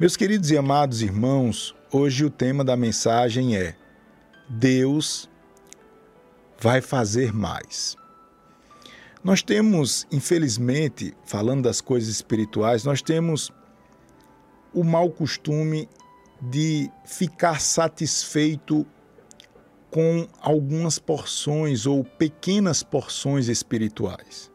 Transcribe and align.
Meus 0.00 0.16
queridos 0.16 0.52
e 0.52 0.56
amados 0.56 1.02
irmãos, 1.02 1.74
hoje 1.90 2.24
o 2.24 2.30
tema 2.30 2.62
da 2.62 2.76
mensagem 2.76 3.56
é 3.56 3.74
Deus 4.48 5.28
vai 6.56 6.80
fazer 6.80 7.32
mais. 7.32 7.96
Nós 9.24 9.42
temos, 9.42 10.06
infelizmente, 10.12 11.16
falando 11.26 11.64
das 11.64 11.80
coisas 11.80 12.10
espirituais, 12.10 12.84
nós 12.84 13.02
temos 13.02 13.50
o 14.72 14.84
mau 14.84 15.10
costume 15.10 15.88
de 16.40 16.88
ficar 17.04 17.60
satisfeito 17.60 18.86
com 19.90 20.28
algumas 20.40 21.00
porções 21.00 21.86
ou 21.86 22.04
pequenas 22.04 22.84
porções 22.84 23.48
espirituais. 23.48 24.48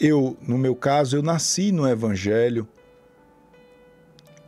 Eu, 0.00 0.36
no 0.42 0.58
meu 0.58 0.74
caso, 0.74 1.16
eu 1.16 1.22
nasci 1.22 1.70
no 1.70 1.88
evangelho 1.88 2.68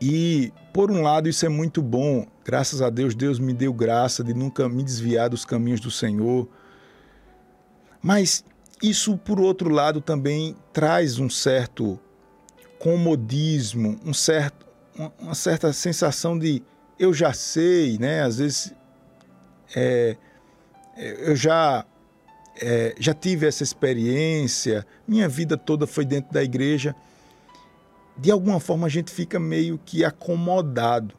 e 0.00 0.52
por 0.72 0.90
um 0.90 1.02
lado 1.02 1.28
isso 1.28 1.44
é 1.46 1.48
muito 1.48 1.80
bom, 1.80 2.26
graças 2.44 2.82
a 2.82 2.90
Deus, 2.90 3.14
Deus 3.14 3.38
me 3.38 3.52
deu 3.52 3.72
graça 3.72 4.22
de 4.22 4.34
nunca 4.34 4.68
me 4.68 4.82
desviar 4.82 5.30
dos 5.30 5.44
caminhos 5.44 5.80
do 5.80 5.90
Senhor. 5.90 6.48
Mas 8.02 8.44
isso, 8.82 9.16
por 9.16 9.40
outro 9.40 9.70
lado, 9.70 10.00
também 10.00 10.54
traz 10.72 11.18
um 11.18 11.30
certo 11.30 11.98
comodismo, 12.78 13.98
um 14.04 14.12
certo, 14.12 14.66
uma 15.18 15.34
certa 15.34 15.72
sensação 15.72 16.38
de 16.38 16.62
eu 16.98 17.12
já 17.12 17.32
sei, 17.32 17.98
né? 17.98 18.22
Às 18.22 18.38
vezes 18.38 18.74
é, 19.74 20.16
eu 20.96 21.34
já 21.34 21.84
é, 22.60 22.94
já 22.98 23.12
tive 23.12 23.46
essa 23.46 23.62
experiência, 23.62 24.86
minha 25.06 25.28
vida 25.28 25.56
toda 25.56 25.86
foi 25.86 26.04
dentro 26.04 26.32
da 26.32 26.42
igreja. 26.42 26.94
De 28.18 28.30
alguma 28.30 28.58
forma 28.60 28.86
a 28.86 28.90
gente 28.90 29.10
fica 29.10 29.38
meio 29.38 29.78
que 29.78 30.04
acomodado. 30.04 31.14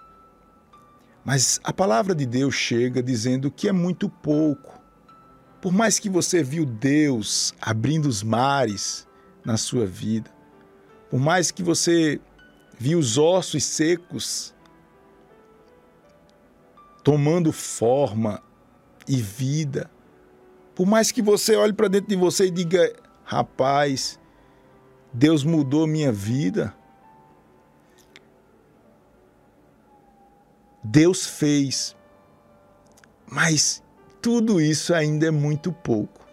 Mas 1.24 1.60
a 1.64 1.74
palavra 1.74 2.16
de 2.16 2.26
Deus 2.26 2.56
chega 2.56 3.04
dizendo 3.04 3.52
que 3.52 3.68
é 3.68 3.72
muito 3.72 4.10
pouco. 4.10 4.80
Por 5.62 5.72
mais 5.72 6.00
que 6.00 6.10
você 6.10 6.42
viu 6.42 6.66
Deus 6.66 7.54
abrindo 7.60 8.06
os 8.06 8.24
mares 8.24 9.08
na 9.44 9.58
sua 9.58 9.86
vida, 9.86 10.32
por 11.10 11.20
mais 11.20 11.52
que 11.52 11.64
você 11.64 12.20
viu 12.78 13.00
os 13.00 13.18
ossos 13.18 13.64
secos 13.64 14.54
tomando 17.04 17.52
forma 17.52 18.44
e 19.08 19.16
vida. 19.16 19.90
Por 20.76 20.86
mais 20.86 21.12
que 21.12 21.22
você 21.22 21.56
olhe 21.56 21.74
para 21.74 21.88
dentro 21.88 22.10
de 22.10 22.16
você 22.16 22.48
e 22.48 22.52
diga: 22.52 22.94
rapaz, 23.24 24.20
Deus 25.14 25.44
mudou 25.44 25.88
minha 25.88 26.12
vida. 26.12 26.76
Deus 30.90 31.26
fez. 31.26 31.96
Mas 33.30 33.84
tudo 34.22 34.62
isso 34.62 34.94
ainda 34.94 35.28
é 35.28 35.32
muito 35.32 35.72
pouco. 35.72 36.26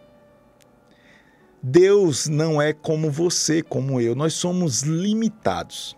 Deus 1.61 2.29
não 2.29 2.61
é 2.61 2.73
como 2.73 3.11
você, 3.11 3.63
como 3.63 4.01
eu. 4.01 4.15
Nós 4.15 4.35
somos 4.35 4.83
limitados. 4.83 5.97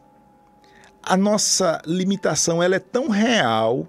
A 1.03 1.17
nossa 1.17 1.83
limitação 1.85 2.63
ela 2.63 2.77
é 2.77 2.81
tão 2.81 3.09
real 3.09 3.87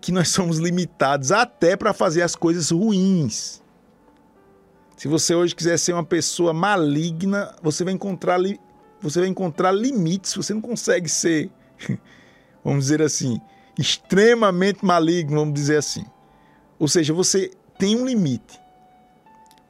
que 0.00 0.10
nós 0.10 0.28
somos 0.28 0.58
limitados 0.58 1.30
até 1.30 1.76
para 1.76 1.92
fazer 1.92 2.22
as 2.22 2.34
coisas 2.34 2.70
ruins. 2.70 3.62
Se 4.96 5.08
você 5.08 5.34
hoje 5.34 5.54
quiser 5.54 5.78
ser 5.78 5.92
uma 5.92 6.04
pessoa 6.04 6.54
maligna, 6.54 7.54
você 7.62 7.84
vai 7.84 7.92
encontrar 7.92 8.38
você 9.00 9.20
vai 9.20 9.28
encontrar 9.28 9.72
limites, 9.72 10.34
você 10.34 10.52
não 10.52 10.60
consegue 10.60 11.08
ser, 11.08 11.50
vamos 12.64 12.84
dizer 12.84 13.02
assim, 13.02 13.40
extremamente 13.78 14.84
maligno, 14.84 15.40
vamos 15.40 15.54
dizer 15.54 15.78
assim. 15.78 16.04
Ou 16.78 16.88
seja, 16.88 17.12
você 17.12 17.50
tem 17.78 17.96
um 17.96 18.04
limite. 18.04 18.60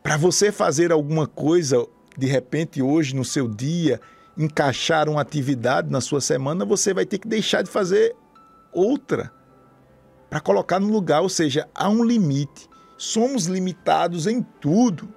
Para 0.02 0.16
você 0.16 0.50
fazer 0.50 0.92
alguma 0.92 1.26
coisa, 1.26 1.86
de 2.16 2.26
repente 2.26 2.82
hoje 2.82 3.14
no 3.14 3.24
seu 3.24 3.48
dia, 3.48 4.00
encaixar 4.36 5.08
uma 5.08 5.20
atividade 5.20 5.90
na 5.90 6.00
sua 6.00 6.20
semana, 6.20 6.64
você 6.64 6.94
vai 6.94 7.04
ter 7.04 7.18
que 7.18 7.28
deixar 7.28 7.62
de 7.62 7.70
fazer 7.70 8.14
outra 8.72 9.32
para 10.30 10.40
colocar 10.40 10.78
no 10.78 10.88
lugar, 10.88 11.20
ou 11.20 11.28
seja, 11.28 11.68
há 11.74 11.88
um 11.88 12.04
limite. 12.04 12.68
Somos 12.96 13.46
limitados 13.46 14.26
em 14.26 14.42
tudo, 14.60 15.12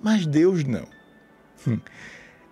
mas 0.00 0.26
Deus 0.26 0.64
não. 0.64 0.86
Hum. 1.66 1.78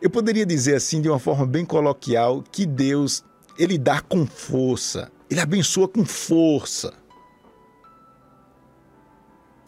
Eu 0.02 0.10
poderia 0.10 0.44
dizer 0.44 0.74
assim, 0.74 1.00
de 1.00 1.08
uma 1.08 1.18
forma 1.18 1.46
bem 1.46 1.64
coloquial, 1.64 2.42
que 2.42 2.66
Deus, 2.66 3.24
ele 3.58 3.78
dá 3.78 4.00
com 4.00 4.26
força, 4.26 5.10
ele 5.30 5.40
abençoa 5.40 5.88
com 5.88 6.04
força. 6.04 6.92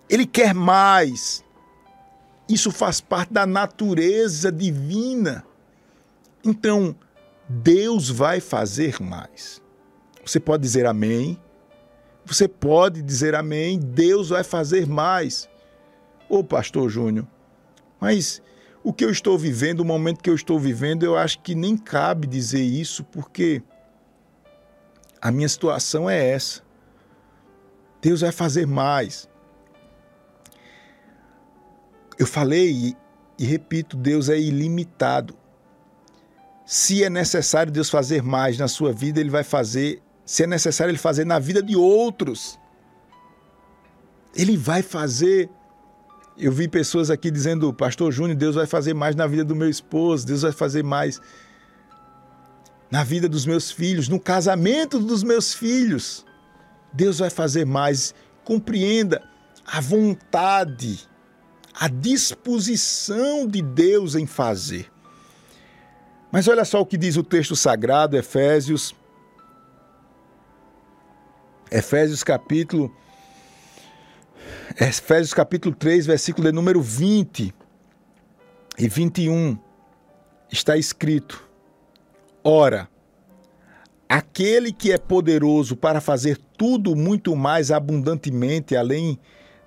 Ele 0.09 0.27
quer 0.27 0.55
mais. 0.55 1.45
Isso 2.49 2.71
faz 2.71 3.01
parte 3.01 3.33
da 3.33 3.45
natureza 3.45 4.51
divina. 4.51 5.45
Então, 6.43 6.97
Deus 7.49 8.09
vai 8.09 8.41
fazer 8.41 9.01
mais. 9.01 9.61
Você 10.25 10.41
pode 10.41 10.63
dizer 10.63 10.87
amém, 10.87 11.39
você 12.25 12.47
pode 12.47 13.03
dizer 13.03 13.35
amém, 13.35 13.79
Deus 13.79 14.29
vai 14.29 14.45
fazer 14.45 14.87
mais. 14.87 15.49
Ô 16.29 16.45
pastor 16.45 16.91
Júnior, 16.91 17.27
mas 17.99 18.43
o 18.85 18.93
que 18.93 19.05
eu 19.05 19.11
estou 19.11 19.39
vivendo, 19.39 19.81
o 19.81 19.85
momento 19.85 20.23
que 20.23 20.29
eu 20.29 20.35
estou 20.35 20.59
vivendo, 20.59 21.03
eu 21.03 21.17
acho 21.17 21.41
que 21.41 21.55
nem 21.55 21.77
cabe 21.77 22.27
dizer 22.27 22.63
isso, 22.63 23.03
porque 23.05 23.63
a 25.21 25.31
minha 25.31 25.49
situação 25.49 26.09
é 26.09 26.31
essa. 26.31 26.63
Deus 28.01 28.21
vai 28.21 28.33
fazer 28.33 28.67
mais. 28.67 29.29
Eu 32.19 32.27
falei 32.27 32.71
e, 32.71 32.97
e 33.39 33.45
repito, 33.45 33.97
Deus 33.97 34.29
é 34.29 34.39
ilimitado. 34.39 35.35
Se 36.65 37.03
é 37.03 37.11
necessário 37.11 37.73
Deus 37.73 37.89
fazer 37.89 38.23
mais 38.23 38.59
na 38.59 38.69
sua 38.69 38.93
vida, 38.93 39.21
Ele 39.21 39.31
vai 39.31 39.45
fazer 39.45 40.03
se 40.29 40.43
é 40.43 40.47
necessário 40.47 40.91
ele 40.91 40.99
fazer 40.99 41.25
na 41.25 41.39
vida 41.39 41.63
de 41.63 41.75
outros. 41.75 42.61
Ele 44.37 44.59
vai 44.59 44.83
fazer. 44.83 45.49
Eu 46.37 46.53
vi 46.53 46.69
pessoas 46.69 47.09
aqui 47.09 47.31
dizendo, 47.31 47.73
Pastor 47.73 48.13
Júnior, 48.13 48.37
Deus 48.37 48.55
vai 48.55 48.67
fazer 48.67 48.93
mais 48.93 49.17
na 49.17 49.27
vida 49.27 49.43
do 49.43 49.57
meu 49.57 49.71
esposo, 49.71 50.27
Deus 50.27 50.43
vai 50.43 50.53
fazer 50.53 50.85
mais 50.85 51.19
na 52.91 53.05
vida 53.05 53.29
dos 53.29 53.45
meus 53.45 53.71
filhos, 53.71 54.09
no 54.09 54.19
casamento 54.19 54.99
dos 54.99 55.23
meus 55.23 55.55
filhos. 55.55 56.25
Deus 56.93 57.19
vai 57.19 57.31
fazer 57.31 57.65
mais. 57.65 58.15
Compreenda 58.45 59.23
a 59.67 59.81
vontade, 59.81 61.07
a 61.75 61.89
disposição 61.89 63.47
de 63.47 63.61
Deus 63.61 64.15
em 64.15 64.27
fazer. 64.27 64.91
Mas 66.33 66.49
olha 66.49 66.65
só 66.65 66.81
o 66.81 66.87
que 66.87 66.97
diz 66.97 67.17
o 67.17 67.23
texto 67.23 67.55
sagrado, 67.55 68.17
Efésios 68.17 68.95
Efésios 71.71 72.25
capítulo 72.25 72.95
Efésios 74.81 75.35
capítulo 75.35 75.75
3, 75.75 76.07
versículo 76.07 76.47
de 76.47 76.53
número 76.53 76.81
20 76.81 77.55
e 78.79 78.89
21 78.89 79.59
está 80.51 80.77
escrito: 80.77 81.48
Ora, 82.51 82.89
aquele 84.09 84.73
que 84.73 84.91
é 84.91 84.97
poderoso 84.97 85.77
para 85.77 86.01
fazer 86.01 86.39
tudo 86.57 86.97
muito 86.97 87.37
mais 87.37 87.71
abundantemente 87.71 88.75
além 88.75 89.19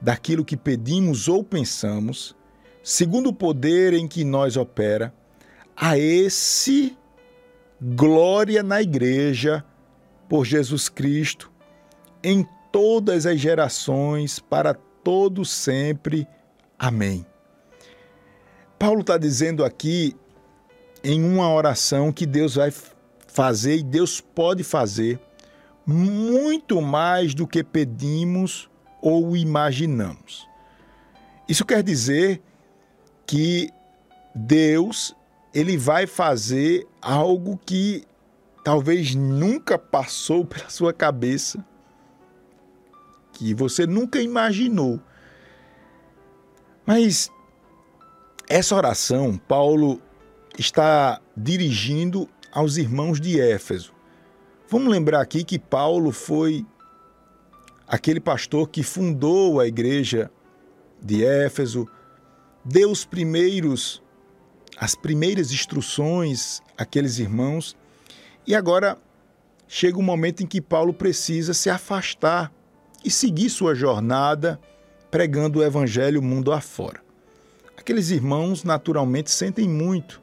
daquilo 0.02 0.44
que 0.44 0.58
pedimos 0.58 1.28
ou 1.28 1.44
pensamos, 1.44 2.36
segundo 2.82 3.30
o 3.30 3.34
poder 3.34 3.94
em 3.94 4.08
que 4.08 4.24
nós 4.24 4.58
opera, 4.58 5.14
a 5.78 5.96
esse 5.96 6.98
glória 7.80 8.64
na 8.64 8.82
igreja 8.82 9.64
por 10.28 10.44
Jesus 10.44 10.90
Cristo 10.90 11.52
em 12.24 12.44
todas 12.72 13.28
as 13.28 13.40
gerações, 13.40 14.40
para 14.40 14.74
todo 14.74 15.46
sempre. 15.46 16.28
Amém. 16.80 17.24
Paulo 18.80 19.02
está 19.02 19.20
dizendo 19.20 19.64
aqui 19.64 20.16
em 21.04 21.24
uma 21.24 21.52
oração 21.52 22.12
que 22.12 22.26
Deus 22.26 22.56
vai 22.56 22.72
fazer 23.28 23.78
e 23.78 23.84
Deus 23.84 24.22
pode 24.22 24.64
fazer 24.64 25.20
muito 25.86 26.82
mais 26.82 27.34
do 27.34 27.48
que 27.48 27.64
pedimos 27.64 28.70
ou 29.02 29.36
imaginamos. 29.36 30.48
Isso 31.48 31.66
quer 31.66 31.82
dizer 31.82 32.42
que 33.26 33.70
Deus 34.34 35.16
ele 35.54 35.78
vai 35.78 36.08
fazer 36.08 36.88
algo 37.02 37.60
que 37.66 38.06
talvez 38.64 39.16
nunca 39.16 39.78
passou 39.78 40.46
pela 40.46 40.70
sua 40.70 40.94
cabeça 40.94 41.66
que 43.34 43.54
você 43.54 43.88
nunca 43.88 44.22
imaginou. 44.22 45.00
Mas 46.86 47.32
essa 48.48 48.76
oração, 48.76 49.38
Paulo 49.38 50.02
está 50.62 51.20
dirigindo 51.36 52.30
aos 52.52 52.78
irmãos 52.78 53.20
de 53.20 53.40
Éfeso. 53.42 53.94
Vamos 54.70 54.90
lembrar 54.90 55.20
aqui 55.20 55.44
que 55.44 55.58
Paulo 55.58 56.12
foi 56.12 56.66
aquele 57.88 58.20
pastor 58.20 58.70
que 58.70 58.84
fundou 58.84 59.60
a 59.60 59.68
igreja 59.68 60.32
de 61.02 61.26
Éfeso, 61.26 61.88
deu 62.64 62.92
os 62.92 63.04
primeiros 63.04 64.02
as 64.78 64.96
primeiras 64.96 65.52
instruções 65.52 66.62
àqueles 66.76 67.20
irmãos, 67.20 67.76
e 68.48 68.56
agora 68.56 68.98
chega 69.68 69.98
o 69.98 70.00
um 70.00 70.04
momento 70.04 70.42
em 70.42 70.48
que 70.48 70.60
Paulo 70.60 70.92
precisa 70.94 71.54
se 71.54 71.70
afastar 71.70 72.52
e 73.04 73.12
seguir 73.12 73.50
sua 73.50 73.76
jornada 73.76 74.60
pregando 75.12 75.60
o 75.60 75.64
evangelho 75.64 76.22
mundo 76.22 76.52
afora. 76.52 77.00
Aqueles 77.78 78.10
irmãos 78.10 78.64
naturalmente 78.64 79.30
sentem 79.30 79.68
muito 79.68 80.21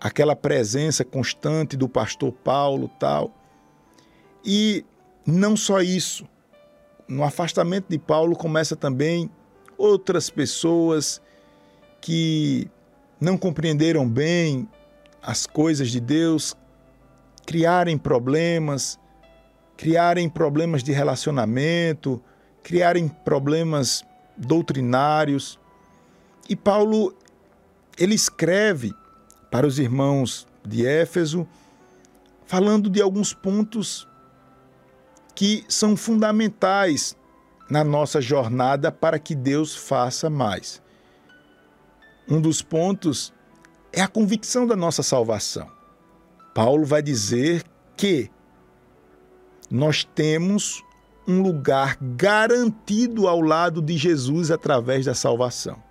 aquela 0.00 0.36
presença 0.36 1.04
constante 1.04 1.76
do 1.76 1.88
pastor 1.88 2.32
Paulo, 2.32 2.90
tal. 2.98 3.34
E 4.44 4.84
não 5.26 5.56
só 5.56 5.80
isso, 5.80 6.26
no 7.08 7.24
afastamento 7.24 7.86
de 7.88 7.98
Paulo 7.98 8.36
começa 8.36 8.76
também 8.76 9.30
outras 9.76 10.30
pessoas 10.30 11.20
que 12.00 12.70
não 13.20 13.36
compreenderam 13.36 14.08
bem 14.08 14.68
as 15.22 15.46
coisas 15.46 15.90
de 15.90 16.00
Deus, 16.00 16.54
criarem 17.44 17.98
problemas, 17.98 18.98
criarem 19.76 20.28
problemas 20.28 20.82
de 20.82 20.92
relacionamento, 20.92 22.22
criarem 22.62 23.08
problemas 23.08 24.04
doutrinários. 24.36 25.58
E 26.48 26.54
Paulo 26.54 27.14
ele 27.98 28.14
escreve 28.14 28.92
para 29.50 29.66
os 29.66 29.78
irmãos 29.78 30.46
de 30.66 30.86
Éfeso 30.86 31.46
falando 32.46 32.88
de 32.88 33.00
alguns 33.00 33.34
pontos 33.34 34.08
que 35.34 35.64
são 35.68 35.96
fundamentais 35.96 37.16
na 37.70 37.84
nossa 37.84 38.20
jornada 38.20 38.90
para 38.90 39.18
que 39.18 39.34
Deus 39.34 39.76
faça 39.76 40.30
mais. 40.30 40.82
Um 42.28 42.40
dos 42.40 42.62
pontos 42.62 43.32
é 43.92 44.00
a 44.00 44.08
convicção 44.08 44.66
da 44.66 44.74
nossa 44.74 45.02
salvação. 45.02 45.70
Paulo 46.54 46.84
vai 46.84 47.02
dizer 47.02 47.62
que 47.96 48.30
nós 49.70 50.02
temos 50.02 50.82
um 51.26 51.42
lugar 51.42 51.98
garantido 52.00 53.28
ao 53.28 53.40
lado 53.40 53.82
de 53.82 53.96
Jesus 53.96 54.50
através 54.50 55.04
da 55.04 55.14
salvação. 55.14 55.82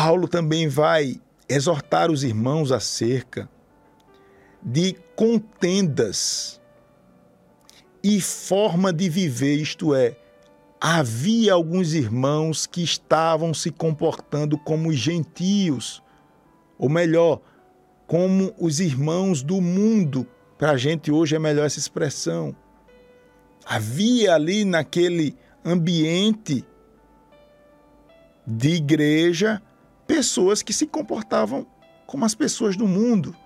Paulo 0.00 0.28
também 0.28 0.68
vai 0.68 1.20
exortar 1.48 2.08
os 2.08 2.22
irmãos 2.22 2.70
acerca 2.70 3.50
de 4.62 4.94
contendas 5.16 6.60
e 8.00 8.20
forma 8.20 8.92
de 8.92 9.08
viver, 9.08 9.56
isto 9.56 9.92
é, 9.96 10.16
havia 10.80 11.52
alguns 11.52 11.94
irmãos 11.94 12.64
que 12.64 12.80
estavam 12.80 13.52
se 13.52 13.72
comportando 13.72 14.56
como 14.56 14.92
gentios, 14.92 16.00
ou 16.78 16.88
melhor, 16.88 17.40
como 18.06 18.54
os 18.56 18.78
irmãos 18.78 19.42
do 19.42 19.60
mundo. 19.60 20.24
Para 20.56 20.70
a 20.70 20.76
gente 20.76 21.10
hoje 21.10 21.34
é 21.34 21.40
melhor 21.40 21.66
essa 21.66 21.80
expressão. 21.80 22.54
Havia 23.66 24.36
ali 24.36 24.64
naquele 24.64 25.34
ambiente 25.64 26.64
de 28.46 28.76
igreja 28.76 29.60
pessoas 30.08 30.62
que 30.62 30.72
se 30.72 30.86
comportavam 30.86 31.66
como 32.06 32.24
as 32.24 32.34
pessoas 32.34 32.74
do 32.74 32.88
mundo. 32.88 33.36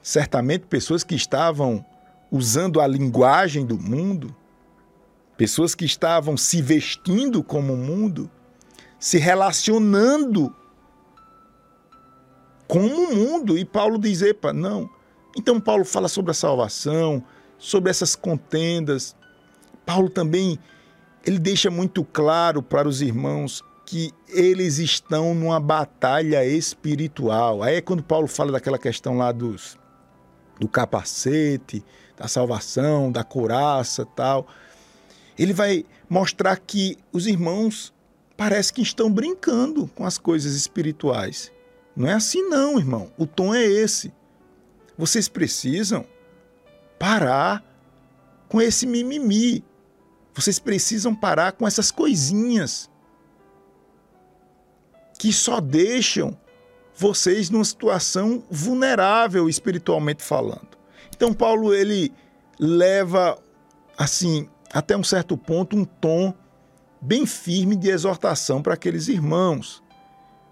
Certamente 0.00 0.66
pessoas 0.66 1.02
que 1.02 1.16
estavam 1.16 1.84
usando 2.30 2.80
a 2.80 2.86
linguagem 2.86 3.66
do 3.66 3.76
mundo, 3.76 4.34
pessoas 5.36 5.74
que 5.74 5.84
estavam 5.84 6.36
se 6.36 6.62
vestindo 6.62 7.42
como 7.42 7.74
o 7.74 7.76
mundo, 7.76 8.30
se 8.98 9.18
relacionando 9.18 10.54
como 12.68 12.86
o 12.86 13.14
mundo. 13.14 13.58
E 13.58 13.64
Paulo 13.64 13.98
diz: 13.98 14.22
epa, 14.22 14.52
não. 14.52 14.88
Então, 15.36 15.60
Paulo 15.60 15.84
fala 15.84 16.08
sobre 16.08 16.30
a 16.30 16.34
salvação, 16.34 17.22
sobre 17.58 17.90
essas 17.90 18.14
contendas. 18.14 19.16
Paulo 19.84 20.08
também 20.08 20.58
ele 21.24 21.38
deixa 21.38 21.70
muito 21.70 22.04
claro 22.04 22.62
para 22.62 22.88
os 22.88 23.00
irmãos 23.00 23.64
que 23.92 24.10
eles 24.26 24.78
estão 24.78 25.34
numa 25.34 25.60
batalha 25.60 26.46
espiritual. 26.46 27.62
Aí 27.62 27.76
é 27.76 27.80
quando 27.82 28.02
Paulo 28.02 28.26
fala 28.26 28.50
daquela 28.50 28.78
questão 28.78 29.18
lá 29.18 29.30
dos 29.30 29.76
do 30.58 30.66
capacete, 30.66 31.84
da 32.16 32.26
salvação, 32.26 33.12
da 33.12 33.22
couraça, 33.22 34.06
tal. 34.06 34.46
Ele 35.38 35.52
vai 35.52 35.84
mostrar 36.08 36.56
que 36.56 36.96
os 37.12 37.26
irmãos 37.26 37.92
parece 38.34 38.72
que 38.72 38.80
estão 38.80 39.12
brincando 39.12 39.86
com 39.88 40.06
as 40.06 40.16
coisas 40.16 40.54
espirituais. 40.54 41.52
Não 41.94 42.08
é 42.08 42.14
assim 42.14 42.48
não, 42.48 42.78
irmão. 42.78 43.12
O 43.18 43.26
tom 43.26 43.54
é 43.54 43.62
esse. 43.62 44.10
Vocês 44.96 45.28
precisam 45.28 46.06
parar 46.98 47.62
com 48.48 48.58
esse 48.58 48.86
mimimi. 48.86 49.62
Vocês 50.32 50.58
precisam 50.58 51.14
parar 51.14 51.52
com 51.52 51.66
essas 51.66 51.90
coisinhas 51.90 52.90
que 55.22 55.32
só 55.32 55.60
deixam 55.60 56.36
vocês 56.96 57.48
numa 57.48 57.64
situação 57.64 58.42
vulnerável 58.50 59.48
espiritualmente 59.48 60.20
falando. 60.20 60.76
Então 61.14 61.32
Paulo 61.32 61.72
ele 61.72 62.12
leva 62.58 63.38
assim 63.96 64.48
até 64.72 64.96
um 64.96 65.04
certo 65.04 65.36
ponto 65.38 65.76
um 65.76 65.84
tom 65.84 66.34
bem 67.00 67.24
firme 67.24 67.76
de 67.76 67.88
exortação 67.88 68.60
para 68.60 68.74
aqueles 68.74 69.06
irmãos. 69.06 69.80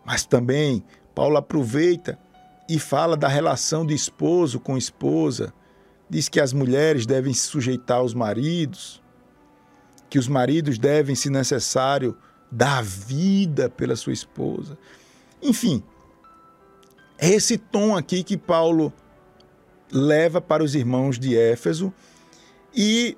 Mas 0.05 0.25
também 0.25 0.85
Paulo 1.17 1.37
aproveita 1.37 2.17
e 2.69 2.79
fala 2.79 3.17
da 3.17 3.27
relação 3.27 3.85
de 3.85 3.93
esposo 3.93 4.61
com 4.61 4.79
esposa, 4.79 5.53
diz 6.09 6.29
que 6.29 6.39
as 6.39 6.53
mulheres 6.53 7.07
devem 7.07 7.35
se 7.35 7.49
sujeitar 7.49 7.99
aos 7.99 8.15
maridos, 8.15 9.03
que 10.09 10.17
os 10.17 10.29
maridos 10.29 10.79
devem, 10.79 11.17
se 11.17 11.29
necessário, 11.29 12.17
dar 12.51 12.83
vida 12.83 13.69
pela 13.69 13.95
sua 13.97 14.13
esposa. 14.13 14.77
Enfim, 15.43 15.83
é 17.19 17.29
esse 17.29 17.57
tom 17.57 17.97
aqui 17.97 18.25
que 18.25 18.37
Paulo 18.37 18.93
leva 19.93 20.41
para 20.41 20.63
os 20.63 20.75
irmãos 20.75 21.19
de 21.19 21.37
Éfeso 21.37 21.93
e 22.75 23.17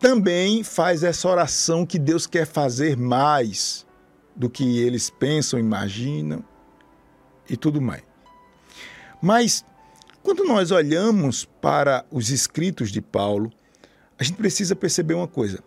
também 0.00 0.64
faz 0.64 1.02
essa 1.02 1.28
oração 1.28 1.84
que 1.84 1.98
Deus 1.98 2.26
quer 2.26 2.46
fazer 2.46 2.96
mais 2.96 3.86
do 4.34 4.48
que 4.48 4.78
eles 4.78 5.10
pensam, 5.10 5.58
imaginam 5.58 6.42
e 7.48 7.56
tudo 7.56 7.80
mais. 7.80 8.02
Mas 9.20 9.64
quando 10.22 10.44
nós 10.44 10.70
olhamos 10.70 11.44
para 11.60 12.04
os 12.10 12.30
escritos 12.30 12.90
de 12.90 13.02
Paulo, 13.02 13.52
a 14.18 14.24
gente 14.24 14.36
precisa 14.36 14.74
perceber 14.74 15.14
uma 15.14 15.28
coisa. 15.28 15.62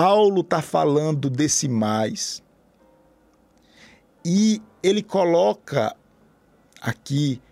Paulo 0.00 0.42
está 0.42 0.62
falando 0.62 1.28
desse 1.28 1.66
mais 1.66 2.40
e 4.24 4.62
ele 4.80 5.02
coloca 5.02 5.92
aqui 6.80 7.42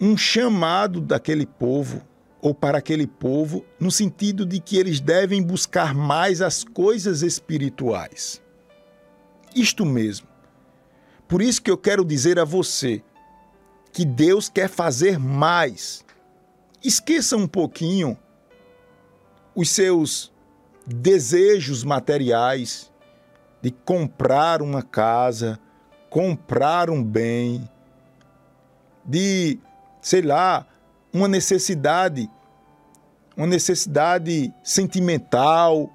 um 0.00 0.16
chamado 0.16 1.02
daquele 1.02 1.44
povo 1.44 2.00
ou 2.40 2.54
para 2.54 2.78
aquele 2.78 3.06
povo 3.06 3.62
no 3.78 3.90
sentido 3.90 4.46
de 4.46 4.58
que 4.58 4.78
eles 4.78 5.00
devem 5.00 5.42
buscar 5.42 5.92
mais 5.94 6.40
as 6.40 6.64
coisas 6.64 7.20
espirituais. 7.20 8.40
Isto 9.54 9.84
mesmo. 9.84 10.28
Por 11.28 11.42
isso 11.42 11.60
que 11.60 11.70
eu 11.70 11.76
quero 11.76 12.06
dizer 12.06 12.38
a 12.38 12.44
você 12.46 13.04
que 13.92 14.06
Deus 14.06 14.48
quer 14.48 14.70
fazer 14.70 15.18
mais. 15.18 16.06
Esqueça 16.82 17.36
um 17.36 17.46
pouquinho 17.46 18.16
os 19.54 19.68
seus 19.68 20.32
desejos 20.94 21.84
materiais 21.84 22.90
de 23.62 23.70
comprar 23.70 24.62
uma 24.62 24.82
casa, 24.82 25.58
comprar 26.08 26.90
um 26.90 27.02
bem, 27.02 27.68
de, 29.04 29.58
sei 30.00 30.22
lá, 30.22 30.66
uma 31.12 31.28
necessidade, 31.28 32.28
uma 33.36 33.46
necessidade 33.46 34.52
sentimental. 34.62 35.90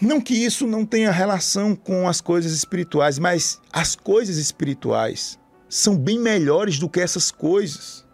Não 0.00 0.20
que 0.20 0.34
isso 0.34 0.66
não 0.66 0.84
tenha 0.84 1.10
relação 1.10 1.76
com 1.76 2.08
as 2.08 2.20
coisas 2.20 2.52
espirituais, 2.52 3.18
mas 3.18 3.60
as 3.72 3.94
coisas 3.94 4.36
espirituais 4.36 5.38
são 5.68 5.96
bem 5.96 6.18
melhores 6.18 6.78
do 6.78 6.88
que 6.88 7.00
essas 7.00 7.30
coisas. 7.30 8.04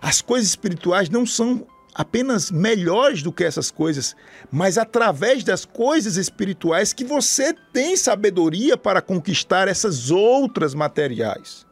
As 0.00 0.20
coisas 0.20 0.48
espirituais 0.48 1.08
não 1.08 1.24
são 1.24 1.66
apenas 1.94 2.50
melhores 2.50 3.22
do 3.22 3.32
que 3.32 3.44
essas 3.44 3.70
coisas, 3.70 4.16
mas 4.50 4.78
através 4.78 5.44
das 5.44 5.64
coisas 5.64 6.16
espirituais 6.16 6.92
que 6.92 7.04
você 7.04 7.54
tem 7.72 7.96
sabedoria 7.96 8.76
para 8.76 9.02
conquistar 9.02 9.68
essas 9.68 10.10
outras 10.10 10.74
materiais. 10.74 11.66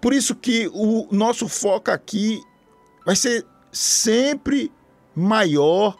Por 0.00 0.12
isso 0.12 0.34
que 0.34 0.68
o 0.74 1.06
nosso 1.10 1.48
foco 1.48 1.90
aqui 1.90 2.40
vai 3.04 3.16
ser 3.16 3.46
sempre 3.70 4.72
maior 5.14 5.96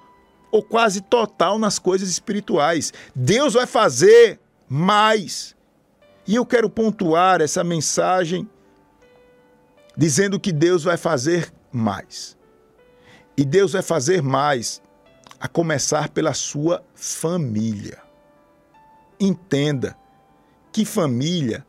ou 0.50 0.62
quase 0.62 1.00
total 1.00 1.58
nas 1.58 1.78
coisas 1.78 2.08
espirituais. 2.08 2.92
Deus 3.14 3.54
vai 3.54 3.66
fazer 3.66 4.40
mais. 4.68 5.54
E 6.26 6.34
eu 6.34 6.44
quero 6.44 6.68
pontuar 6.68 7.40
essa 7.40 7.62
mensagem 7.62 8.48
dizendo 9.96 10.38
que 10.38 10.52
Deus 10.52 10.84
vai 10.84 10.96
fazer 10.96 11.52
mais. 11.72 12.35
E 13.36 13.44
Deus 13.44 13.72
vai 13.72 13.82
fazer 13.82 14.22
mais, 14.22 14.80
a 15.38 15.46
começar 15.46 16.08
pela 16.08 16.32
sua 16.32 16.82
família. 16.94 18.02
Entenda 19.20 19.96
que 20.72 20.84
família 20.84 21.66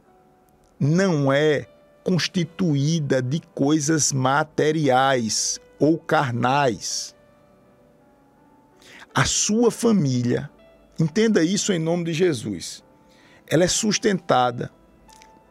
não 0.80 1.32
é 1.32 1.68
constituída 2.04 3.22
de 3.22 3.42
coisas 3.54 4.14
materiais 4.14 5.60
ou 5.78 5.98
carnais. 5.98 7.14
A 9.14 9.26
sua 9.26 9.72
família, 9.72 10.50
entenda 10.98 11.44
isso 11.44 11.74
em 11.74 11.80
nome 11.80 12.06
de 12.06 12.14
Jesus, 12.14 12.84
ela 13.46 13.64
é 13.64 13.68
sustentada 13.68 14.72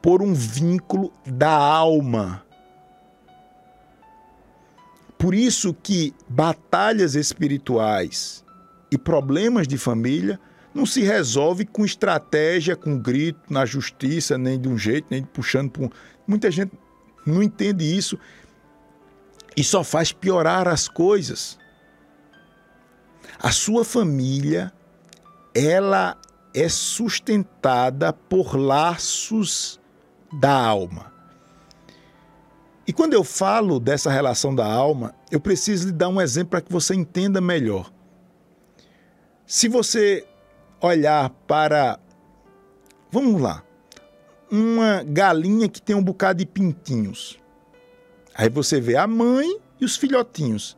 por 0.01 0.23
um 0.23 0.33
vínculo 0.33 1.13
da 1.27 1.51
alma. 1.51 2.46
Por 5.27 5.35
isso 5.35 5.75
que 5.75 6.15
batalhas 6.29 7.17
espirituais 7.17 8.45
e 8.93 8.97
problemas 8.97 9.67
de 9.67 9.77
família 9.77 10.39
não 10.73 10.87
se 10.87 11.03
resolve 11.03 11.67
com 11.67 11.85
estratégia, 11.85 12.77
com 12.77 12.97
grito 12.97 13.53
na 13.53 13.67
justiça, 13.67 14.39
nem 14.39 14.57
de 14.57 14.69
um 14.69 14.79
jeito, 14.79 15.09
nem 15.11 15.25
puxando 15.25 15.73
por. 15.73 15.91
Muita 16.29 16.49
gente 16.49 16.79
não 17.27 17.43
entende 17.43 17.85
isso 17.85 18.17
e 19.57 19.65
só 19.65 19.83
faz 19.83 20.13
piorar 20.13 20.69
as 20.69 20.87
coisas. 20.87 21.59
A 23.37 23.51
sua 23.51 23.85
família, 23.85 24.73
ela 25.53 26.17
é 26.55 26.69
sustentada 26.69 28.13
por 28.13 28.55
laços 28.55 29.81
da 30.41 30.53
alma. 30.53 31.16
E 32.87 32.93
quando 32.93 33.15
eu 33.15 33.25
falo 33.25 33.81
dessa 33.81 34.11
relação 34.11 34.55
da 34.55 34.65
alma, 34.65 35.13
eu 35.31 35.41
preciso 35.41 35.87
lhe 35.87 35.93
dar 35.93 36.09
um 36.09 36.21
exemplo 36.21 36.51
para 36.51 36.61
que 36.61 36.73
você 36.73 36.95
entenda 36.95 37.41
melhor. 37.41 37.93
Se 39.45 39.69
você 39.69 40.25
olhar 40.81 41.31
para. 41.49 41.99
Vamos 43.11 43.41
lá. 43.41 43.65
Uma 44.49 45.03
galinha 45.03 45.69
que 45.69 45.83
tem 45.83 45.97
um 45.97 46.03
bocado 46.03 46.39
de 46.39 46.47
pintinhos. 46.47 47.39
Aí 48.33 48.49
você 48.49 48.81
vê 48.81 48.97
a 48.97 49.07
mãe 49.07 49.59
e 49.81 49.85
os 49.85 49.97
filhotinhos. 49.97 50.77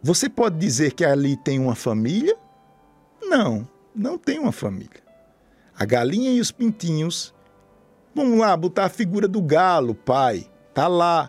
Você 0.00 0.28
pode 0.28 0.56
dizer 0.58 0.92
que 0.92 1.04
ali 1.04 1.36
tem 1.36 1.58
uma 1.58 1.74
família? 1.74 2.36
Não, 3.20 3.68
não 3.92 4.16
tem 4.16 4.38
uma 4.38 4.52
família. 4.52 5.02
A 5.76 5.84
galinha 5.84 6.30
e 6.30 6.40
os 6.40 6.52
pintinhos. 6.52 7.34
Vamos 8.14 8.38
lá, 8.38 8.56
botar 8.56 8.84
a 8.84 8.88
figura 8.88 9.26
do 9.26 9.42
galo, 9.42 9.94
pai 9.96 10.48
está 10.78 10.86
lá 10.86 11.28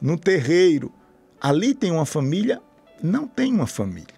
no 0.00 0.16
terreiro. 0.16 0.92
Ali 1.40 1.74
tem 1.74 1.90
uma 1.90 2.06
família? 2.06 2.62
Não 3.02 3.26
tem 3.26 3.52
uma 3.52 3.66
família. 3.66 4.14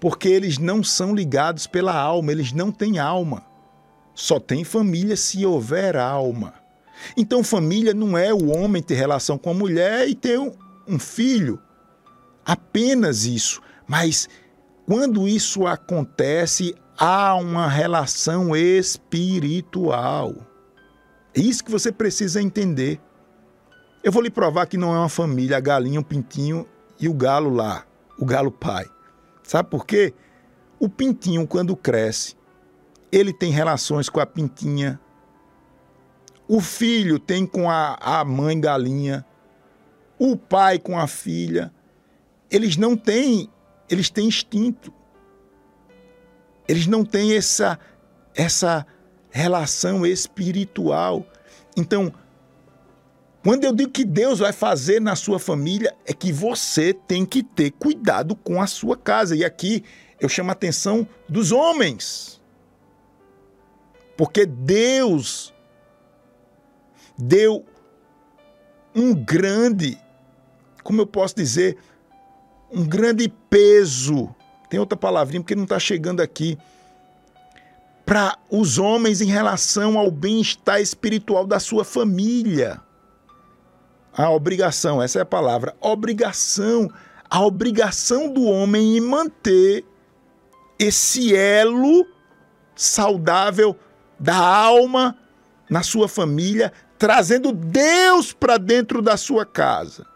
Porque 0.00 0.28
eles 0.28 0.56
não 0.56 0.82
são 0.82 1.14
ligados 1.14 1.66
pela 1.66 1.94
alma, 1.94 2.32
eles 2.32 2.52
não 2.52 2.72
têm 2.72 2.98
alma. 2.98 3.44
Só 4.14 4.40
tem 4.40 4.64
família 4.64 5.16
se 5.16 5.44
houver 5.44 5.96
alma. 5.96 6.54
Então, 7.16 7.44
família 7.44 7.92
não 7.92 8.16
é 8.16 8.32
o 8.32 8.48
homem 8.48 8.82
ter 8.82 8.94
relação 8.94 9.36
com 9.36 9.50
a 9.50 9.54
mulher 9.54 10.08
e 10.08 10.14
ter 10.14 10.38
um, 10.38 10.52
um 10.88 10.98
filho. 10.98 11.60
Apenas 12.44 13.26
isso. 13.26 13.60
Mas 13.86 14.28
quando 14.86 15.28
isso 15.28 15.66
acontece, 15.66 16.74
há 16.98 17.34
uma 17.34 17.68
relação 17.68 18.56
espiritual. 18.56 20.34
É 21.34 21.40
isso 21.40 21.64
que 21.64 21.70
você 21.70 21.92
precisa 21.92 22.40
entender. 22.40 23.00
Eu 24.02 24.10
vou 24.10 24.20
lhe 24.20 24.30
provar 24.30 24.66
que 24.66 24.76
não 24.76 24.94
é 24.94 24.98
uma 24.98 25.08
família, 25.08 25.56
a 25.56 25.60
galinha, 25.60 26.00
o 26.00 26.04
pintinho 26.04 26.66
e 26.98 27.08
o 27.08 27.14
galo 27.14 27.50
lá, 27.50 27.86
o 28.18 28.24
galo 28.24 28.50
pai. 28.50 28.86
Sabe 29.44 29.70
por 29.70 29.86
quê? 29.86 30.12
O 30.80 30.88
pintinho, 30.88 31.46
quando 31.46 31.76
cresce, 31.76 32.34
ele 33.12 33.32
tem 33.32 33.52
relações 33.52 34.08
com 34.08 34.18
a 34.18 34.26
pintinha. 34.26 34.98
O 36.48 36.60
filho 36.60 37.18
tem 37.18 37.46
com 37.46 37.70
a, 37.70 37.96
a 38.00 38.24
mãe 38.24 38.60
galinha. 38.60 39.24
O 40.18 40.36
pai 40.36 40.80
com 40.80 40.98
a 40.98 41.06
filha. 41.06 41.72
Eles 42.50 42.76
não 42.76 42.96
têm, 42.96 43.48
eles 43.88 44.10
têm 44.10 44.26
instinto. 44.26 44.92
Eles 46.66 46.88
não 46.88 47.04
têm 47.04 47.36
essa, 47.36 47.78
essa 48.34 48.84
relação 49.30 50.04
espiritual. 50.04 51.24
Então, 51.76 52.12
quando 53.42 53.64
eu 53.64 53.74
digo 53.74 53.90
que 53.90 54.04
Deus 54.04 54.38
vai 54.38 54.52
fazer 54.52 55.00
na 55.00 55.16
sua 55.16 55.38
família, 55.38 55.92
é 56.06 56.12
que 56.12 56.32
você 56.32 56.94
tem 56.94 57.26
que 57.26 57.42
ter 57.42 57.72
cuidado 57.72 58.36
com 58.36 58.62
a 58.62 58.68
sua 58.68 58.96
casa. 58.96 59.34
E 59.34 59.44
aqui 59.44 59.82
eu 60.20 60.28
chamo 60.28 60.50
a 60.50 60.52
atenção 60.52 61.06
dos 61.28 61.50
homens. 61.50 62.40
Porque 64.16 64.46
Deus 64.46 65.52
deu 67.18 67.66
um 68.94 69.12
grande, 69.12 69.98
como 70.84 71.00
eu 71.00 71.06
posso 71.06 71.34
dizer, 71.34 71.76
um 72.70 72.86
grande 72.86 73.28
peso. 73.50 74.32
Tem 74.70 74.78
outra 74.78 74.96
palavrinha 74.96 75.42
porque 75.42 75.56
não 75.56 75.64
está 75.64 75.80
chegando 75.80 76.20
aqui. 76.20 76.56
Para 78.06 78.38
os 78.48 78.78
homens 78.78 79.20
em 79.20 79.26
relação 79.26 79.98
ao 79.98 80.12
bem-estar 80.12 80.80
espiritual 80.80 81.44
da 81.44 81.58
sua 81.58 81.84
família 81.84 82.80
a 84.16 84.30
obrigação, 84.30 85.02
essa 85.02 85.18
é 85.18 85.22
a 85.22 85.26
palavra, 85.26 85.74
obrigação, 85.80 86.90
a 87.28 87.44
obrigação 87.44 88.28
do 88.28 88.44
homem 88.44 88.96
em 88.96 89.00
manter 89.00 89.84
esse 90.78 91.34
elo 91.34 92.06
saudável 92.74 93.76
da 94.18 94.36
alma 94.36 95.16
na 95.68 95.82
sua 95.82 96.08
família, 96.08 96.72
trazendo 96.98 97.52
Deus 97.52 98.32
para 98.32 98.58
dentro 98.58 99.00
da 99.00 99.16
sua 99.16 99.46
casa 99.46 100.06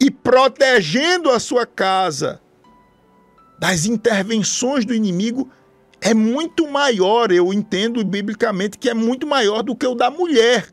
e 0.00 0.10
protegendo 0.10 1.30
a 1.30 1.40
sua 1.40 1.66
casa 1.66 2.40
das 3.58 3.86
intervenções 3.86 4.84
do 4.84 4.94
inimigo 4.94 5.50
é 6.00 6.14
muito 6.14 6.68
maior, 6.68 7.32
eu 7.32 7.52
entendo 7.52 8.04
biblicamente 8.04 8.78
que 8.78 8.88
é 8.88 8.94
muito 8.94 9.26
maior 9.26 9.62
do 9.62 9.74
que 9.74 9.86
o 9.86 9.96
da 9.96 10.10
mulher. 10.10 10.68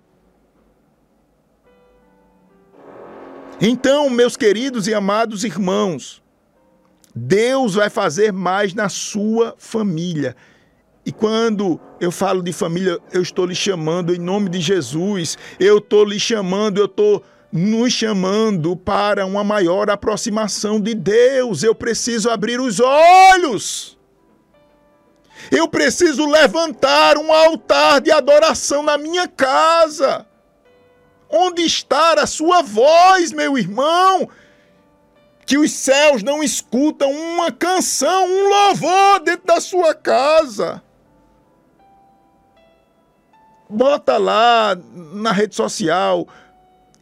Então, 3.60 4.10
meus 4.10 4.36
queridos 4.36 4.88
e 4.88 4.94
amados 4.94 5.44
irmãos, 5.44 6.22
Deus 7.16 7.76
vai 7.76 7.90
fazer 7.90 8.34
mais 8.34 8.74
na 8.74 8.90
sua 8.90 9.56
família. 9.58 10.36
E 11.06 11.12
quando 11.12 11.80
eu 12.02 12.12
falo 12.12 12.42
de 12.42 12.52
família, 12.52 13.00
eu 13.14 13.22
estou 13.22 13.46
lhe 13.46 13.56
chamando 13.56 14.14
em 14.14 14.20
nome 14.20 14.50
de 14.50 14.60
Jesus, 14.60 15.38
eu 15.60 15.78
estou 15.78 16.04
lhe 16.04 16.20
chamando, 16.20 16.80
eu 16.80 16.86
estou 16.86 17.24
nos 17.52 17.94
chamando 17.94 18.76
para 18.76 19.26
uma 19.26 19.44
maior 19.44 19.90
aproximação 19.90 20.80
de 20.80 20.94
Deus. 20.94 21.64
Eu 21.64 21.74
preciso 21.74 22.30
abrir 22.30 22.60
os 22.60 22.82
olhos. 22.82 23.98
Eu 25.50 25.68
preciso 25.68 26.26
levantar 26.26 27.18
um 27.18 27.32
altar 27.32 28.02
de 28.02 28.12
adoração 28.12 28.84
na 28.84 28.98
minha 28.98 29.28
casa. 29.28 30.26
Onde 31.38 31.64
está 31.64 32.14
a 32.14 32.26
sua 32.26 32.62
voz, 32.62 33.34
meu 33.34 33.58
irmão? 33.58 34.30
Que 35.46 35.58
os 35.58 35.70
céus 35.70 36.24
não 36.24 36.42
escutam 36.42 37.12
uma 37.12 37.52
canção, 37.52 38.26
um 38.26 38.48
louvor 38.48 39.20
dentro 39.20 39.46
da 39.46 39.60
sua 39.60 39.94
casa. 39.94 40.82
Bota 43.70 44.18
lá 44.18 44.78
na 45.14 45.34
rede 45.34 45.56
social, 45.56 46.26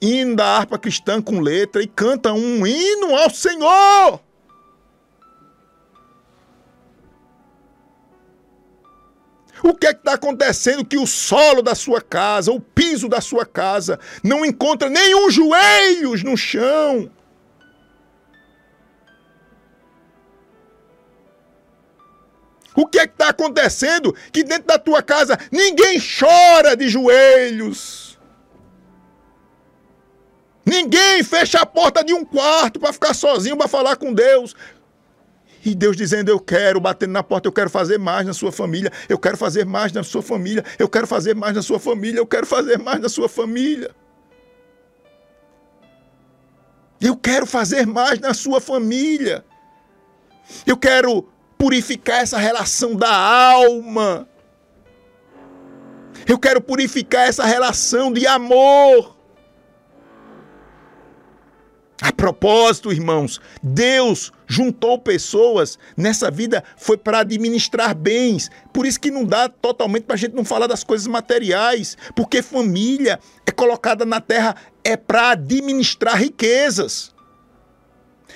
hino 0.01 0.35
da 0.35 0.47
harpa 0.57 0.79
cristã 0.79 1.21
com 1.21 1.39
letra 1.39 1.83
e 1.83 1.87
canta 1.87 2.33
um 2.33 2.65
hino 2.65 3.15
ao 3.15 3.29
Senhor. 3.29 4.19
O 9.63 9.74
que 9.74 9.88
é 9.88 9.93
que 9.93 10.01
está 10.01 10.15
acontecendo 10.15 10.84
que 10.84 10.98
o 10.98 11.08
solo 11.08 11.62
da 11.62 11.74
sua 11.74 12.01
casa, 12.01 12.51
o 12.51 12.60
piso 12.60 13.08
da 13.08 13.22
sua 13.22 13.46
casa, 13.46 13.98
não 14.22 14.46
encontra 14.46 14.89
nenhum 14.89 15.32
joelhos 15.32 16.22
no 16.22 16.36
chão? 16.36 17.10
O 22.75 22.86
que 22.86 23.00
é 23.00 23.08
que 23.08 23.13
está 23.13 23.29
acontecendo 23.29 24.13
que 24.34 24.43
dentro 24.43 24.67
da 24.67 24.77
tua 24.77 25.01
casa 25.01 25.38
ninguém 25.50 25.98
chora 25.98 26.75
de 26.75 26.89
joelhos? 26.89 28.20
Ninguém 30.65 31.24
fecha 31.24 31.60
a 31.60 31.65
porta 31.65 32.03
de 32.03 32.13
um 32.13 32.25
quarto 32.25 32.79
para 32.79 32.91
ficar 32.91 33.13
sozinho 33.13 33.55
para 33.55 33.67
falar 33.67 33.96
com 33.96 34.13
Deus. 34.13 34.55
E 35.65 35.74
Deus 35.74 35.96
dizendo: 35.96 36.29
Eu 36.29 36.39
quero, 36.39 36.79
batendo 36.79 37.12
na 37.12 37.24
porta, 37.24 37.48
eu 37.48 37.51
quero 37.51 37.70
fazer 37.70 37.98
mais 37.98 38.25
na 38.25 38.34
sua 38.34 38.51
família, 38.51 38.91
eu 39.08 39.17
quero 39.17 39.38
fazer 39.38 39.65
mais 39.65 39.91
na 39.91 40.03
sua 40.03 40.22
família, 40.22 40.63
eu 40.77 40.89
quero 40.89 41.08
fazer 41.08 41.36
mais 41.36 41.55
na 41.55 41.62
sua 41.62 41.79
família, 41.79 42.20
eu 42.20 42.25
quero 42.27 42.46
fazer 42.46 42.77
mais 42.79 43.00
na 43.00 43.10
sua 43.10 43.29
família. 43.29 43.91
Eu 47.01 47.17
quero 47.17 47.46
fazer 47.46 47.86
mais 47.86 48.17
na 48.20 48.34
sua 48.34 48.62
família. 48.62 49.43
Eu 50.65 50.77
quero 50.77 51.27
purificar 51.58 52.22
essa 52.22 52.38
relação 52.38 52.96
da 52.96 53.13
alma. 53.13 54.27
Eu 56.25 56.39
quero 56.39 56.62
purificar 56.62 57.27
essa 57.27 57.43
relação 57.43 58.12
de 58.13 58.25
amor. 58.25 59.12
A 62.03 62.12
propósito, 62.12 62.91
irmãos, 62.91 63.39
Deus 63.63 64.33
juntou 64.45 65.00
pessoas 65.00 65.79
nessa 65.95 66.29
vida 66.29 66.62
foi 66.75 66.98
para 66.98 67.19
administrar 67.19 67.95
bens. 67.95 68.51
Por 68.74 68.86
isso 68.86 69.00
que 69.00 69.10
não 69.10 69.24
dá 69.24 69.48
totalmente 69.48 70.03
para 70.03 70.15
a 70.15 70.17
gente 70.17 70.36
não 70.36 70.43
falar 70.43 70.67
das 70.67 70.83
coisas 70.83 71.07
materiais, 71.07 71.98
porque 72.13 72.41
família 72.41 73.22
é 73.45 73.51
colocada 73.51 74.05
na 74.05 74.19
terra 74.19 74.53
é 74.83 74.98
para 74.98 75.29
administrar 75.29 76.17
riquezas. 76.17 77.15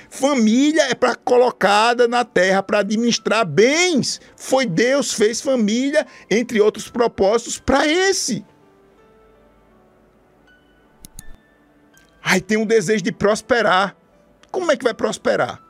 Família 0.10 0.84
é 0.84 0.96
para 0.96 1.16
colocada 1.16 2.08
na 2.08 2.24
terra 2.24 2.64
para 2.64 2.80
administrar 2.80 3.46
bens. 3.46 4.22
Foi 4.38 4.66
Deus 4.66 5.14
fez 5.14 5.42
família, 5.42 6.08
entre 6.32 6.62
outros 6.62 6.88
propósitos, 6.90 7.60
para 7.60 7.86
esse. 7.86 8.46
Aí 12.30 12.42
tem 12.42 12.58
um 12.58 12.66
desejo 12.66 13.02
de 13.02 13.12
prosperar. 13.14 13.96
Como 14.52 14.70
é 14.70 14.76
que 14.76 14.84
vai 14.84 14.94
prosperar? 14.94 15.62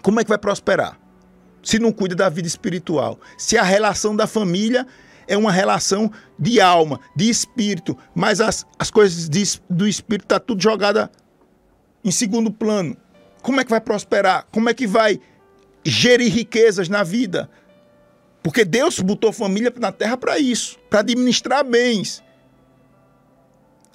Como 0.00 0.18
é 0.18 0.24
que 0.24 0.30
vai 0.30 0.38
prosperar? 0.38 0.98
Se 1.62 1.78
não 1.78 1.92
cuida 1.92 2.14
da 2.14 2.30
vida 2.30 2.48
espiritual. 2.48 3.20
Se 3.36 3.58
a 3.58 3.62
relação 3.62 4.16
da 4.16 4.26
família 4.26 4.86
é 5.28 5.36
uma 5.36 5.52
relação 5.52 6.10
de 6.38 6.62
alma, 6.62 6.98
de 7.14 7.28
espírito, 7.28 7.94
mas 8.14 8.40
as, 8.40 8.64
as 8.78 8.90
coisas 8.90 9.28
de, 9.28 9.60
do 9.68 9.86
espírito 9.86 10.28
tá 10.28 10.40
tudo 10.40 10.62
jogada 10.62 11.10
em 12.02 12.10
segundo 12.10 12.50
plano. 12.50 12.96
Como 13.42 13.60
é 13.60 13.64
que 13.64 13.70
vai 13.70 13.82
prosperar? 13.82 14.46
Como 14.50 14.70
é 14.70 14.72
que 14.72 14.86
vai 14.86 15.20
gerir 15.84 16.32
riquezas 16.32 16.88
na 16.88 17.02
vida? 17.02 17.50
Porque 18.42 18.64
Deus 18.64 18.98
botou 18.98 19.30
família 19.30 19.70
na 19.78 19.92
terra 19.92 20.16
para 20.16 20.38
isso, 20.38 20.78
para 20.88 21.00
administrar 21.00 21.62
bens. 21.62 22.22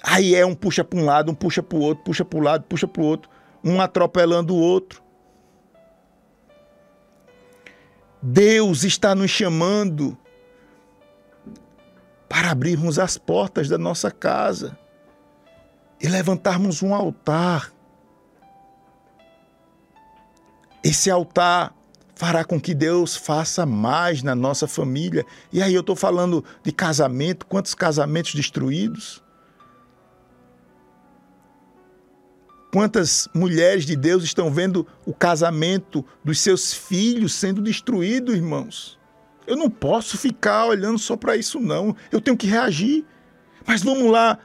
Aí 0.02 0.34
é 0.34 0.44
um 0.44 0.54
puxa 0.54 0.84
para 0.84 0.98
um 0.98 1.04
lado, 1.04 1.32
um 1.32 1.34
puxa 1.34 1.62
para 1.62 1.78
o 1.78 1.80
outro, 1.80 2.04
puxa 2.04 2.24
para 2.24 2.38
o 2.38 2.42
lado, 2.42 2.64
puxa 2.64 2.86
para 2.86 3.02
o 3.02 3.04
outro, 3.04 3.30
um 3.64 3.80
atropelando 3.80 4.54
o 4.54 4.58
outro. 4.58 5.02
Deus 8.22 8.84
está 8.84 9.14
nos 9.14 9.30
chamando 9.30 10.16
para 12.28 12.50
abrirmos 12.50 12.98
as 12.98 13.16
portas 13.16 13.68
da 13.68 13.78
nossa 13.78 14.10
casa 14.10 14.78
e 16.00 16.08
levantarmos 16.08 16.82
um 16.82 16.94
altar 16.94 17.72
Esse 20.86 21.10
altar 21.10 21.74
fará 22.14 22.44
com 22.44 22.60
que 22.60 22.72
Deus 22.72 23.16
faça 23.16 23.66
mais 23.66 24.22
na 24.22 24.36
nossa 24.36 24.68
família. 24.68 25.26
E 25.52 25.60
aí 25.60 25.74
eu 25.74 25.80
estou 25.80 25.96
falando 25.96 26.44
de 26.62 26.70
casamento, 26.70 27.44
quantos 27.44 27.74
casamentos 27.74 28.36
destruídos? 28.36 29.20
Quantas 32.72 33.28
mulheres 33.32 33.86
de 33.86 33.96
Deus 33.96 34.24
estão 34.24 34.50
vendo 34.50 34.86
o 35.04 35.14
casamento 35.14 36.04
dos 36.24 36.40
seus 36.40 36.74
filhos 36.74 37.34
sendo 37.34 37.62
destruído, 37.62 38.34
irmãos? 38.34 38.98
Eu 39.46 39.56
não 39.56 39.70
posso 39.70 40.18
ficar 40.18 40.66
olhando 40.66 40.98
só 40.98 41.16
para 41.16 41.36
isso, 41.36 41.60
não. 41.60 41.94
Eu 42.10 42.20
tenho 42.20 42.36
que 42.36 42.46
reagir. 42.46 43.04
Mas 43.64 43.82
vamos 43.82 44.10
lá. 44.10 44.38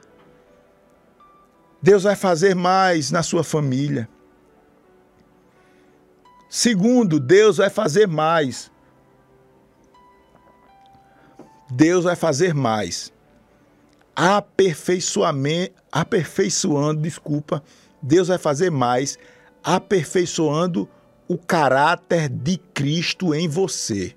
Deus 1.82 2.04
vai 2.04 2.14
fazer 2.14 2.54
mais 2.54 3.10
na 3.10 3.22
sua 3.22 3.42
família. 3.42 4.08
Segundo, 6.48 7.18
Deus 7.18 7.56
vai 7.56 7.70
fazer 7.70 8.06
mais. 8.06 8.70
Deus 11.70 12.04
vai 12.04 12.14
fazer 12.14 12.54
mais. 12.54 13.12
Aperfeiçoamento, 14.14 15.74
aperfeiçoando, 15.90 17.00
desculpa, 17.00 17.62
Deus 18.02 18.28
vai 18.28 18.38
fazer 18.38 18.70
mais, 18.70 19.18
aperfeiçoando 19.62 20.88
o 21.28 21.38
caráter 21.38 22.28
de 22.28 22.58
Cristo 22.58 23.34
em 23.34 23.48
você. 23.48 24.16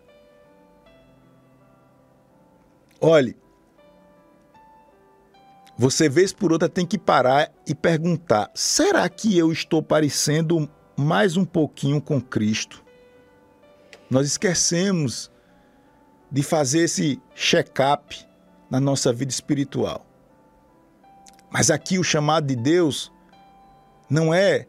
Olhe, 3.00 3.38
você 5.78 6.10
vez 6.10 6.34
por 6.34 6.52
outra 6.52 6.68
tem 6.68 6.86
que 6.86 6.98
parar 6.98 7.52
e 7.68 7.76
perguntar: 7.76 8.50
será 8.56 9.08
que 9.08 9.38
eu 9.38 9.52
estou 9.52 9.84
parecendo 9.84 10.70
mais 10.98 11.36
um 11.36 11.44
pouquinho 11.44 12.02
com 12.02 12.22
Cristo. 12.22 12.84
Nós 14.10 14.28
esquecemos 14.28 15.32
de 16.32 16.42
fazer 16.42 16.80
esse 16.80 17.22
check-up 17.34 18.26
na 18.70 18.80
nossa 18.80 19.12
vida 19.12 19.32
espiritual. 19.32 20.06
Mas 21.52 21.70
aqui 21.70 22.00
o 22.00 22.04
chamado 22.04 22.48
de 22.48 22.56
Deus 22.56 23.12
não 24.10 24.34
é 24.34 24.68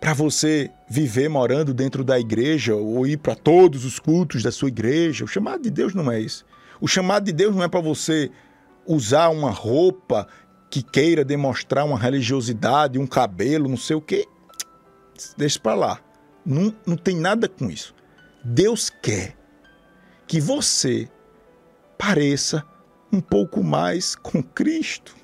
para 0.00 0.12
você 0.12 0.70
viver 0.88 1.28
morando 1.28 1.72
dentro 1.72 2.04
da 2.04 2.18
igreja 2.20 2.74
ou 2.74 3.06
ir 3.06 3.16
para 3.16 3.34
todos 3.34 3.84
os 3.84 3.98
cultos 3.98 4.42
da 4.42 4.52
sua 4.52 4.68
igreja. 4.68 5.24
O 5.24 5.28
chamado 5.28 5.62
de 5.62 5.70
Deus 5.70 5.94
não 5.94 6.10
é 6.10 6.20
isso. 6.20 6.44
O 6.80 6.86
chamado 6.86 7.24
de 7.24 7.32
Deus 7.32 7.54
não 7.54 7.62
é 7.62 7.68
para 7.68 7.80
você 7.80 8.30
usar 8.86 9.28
uma 9.30 9.50
roupa 9.50 10.28
que 10.70 10.82
queira 10.82 11.24
demonstrar 11.24 11.84
uma 11.84 11.98
religiosidade, 11.98 12.98
um 12.98 13.06
cabelo, 13.06 13.68
não 13.68 13.76
sei 13.76 13.96
o 13.96 14.00
quê 14.00 14.26
deixa 15.36 15.58
para 15.58 15.74
lá. 15.74 16.00
Não, 16.44 16.74
não 16.86 16.96
tem 16.96 17.16
nada 17.16 17.48
com 17.48 17.70
isso. 17.70 17.94
Deus 18.44 18.90
quer 18.90 19.36
que 20.26 20.40
você 20.40 21.08
pareça 21.98 22.64
um 23.12 23.20
pouco 23.20 23.62
mais 23.62 24.14
com 24.14 24.42
Cristo. 24.42 25.14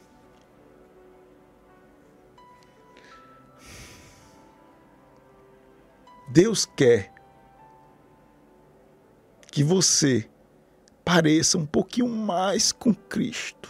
Deus 6.33 6.65
quer 6.65 7.13
que 9.51 9.63
você 9.63 10.27
pareça 11.05 11.59
um 11.59 11.67
pouquinho 11.67 12.09
mais 12.09 12.73
com 12.73 12.95
Cristo. 12.95 13.69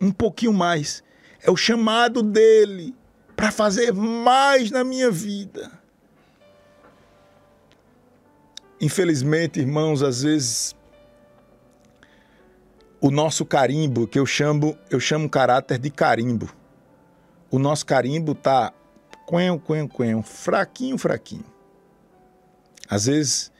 Um 0.00 0.12
pouquinho 0.12 0.52
mais. 0.52 1.02
É 1.42 1.50
o 1.50 1.56
chamado 1.56 2.22
dele 2.22 2.94
para 3.34 3.50
fazer 3.50 3.92
mais 3.92 4.70
na 4.70 4.84
minha 4.84 5.10
vida. 5.10 5.72
Infelizmente, 8.80 9.58
irmãos, 9.58 10.00
às 10.00 10.22
vezes 10.22 10.76
o 13.00 13.10
nosso 13.10 13.44
carimbo, 13.44 14.06
que 14.06 14.18
eu 14.18 14.26
chamo, 14.26 14.78
eu 14.88 15.00
chamo 15.00 15.28
caráter 15.28 15.76
de 15.76 15.90
carimbo. 15.90 16.48
O 17.50 17.58
nosso 17.58 17.84
carimbo 17.84 18.32
tá 18.32 18.72
quen, 19.26 19.58
quen, 19.58 19.88
quen, 19.88 20.22
fraquinho, 20.22 20.96
fraquinho. 20.96 21.44
Às 22.88 23.06
vezes, 23.06 23.52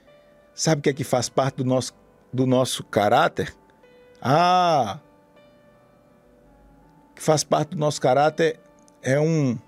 sabe 0.54 0.80
o 0.80 0.82
que 0.82 0.90
é 0.90 0.94
que 0.94 1.04
faz 1.04 1.28
parte 1.28 1.56
do 1.56 1.64
nosso, 1.64 1.92
do 2.32 2.46
nosso 2.46 2.84
caráter? 2.84 3.54
Ah, 4.20 4.98
que 7.14 7.22
faz 7.22 7.42
parte 7.42 7.70
do 7.70 7.78
nosso 7.78 8.00
caráter 8.00 8.60
é 9.02 9.18
um 9.18 9.58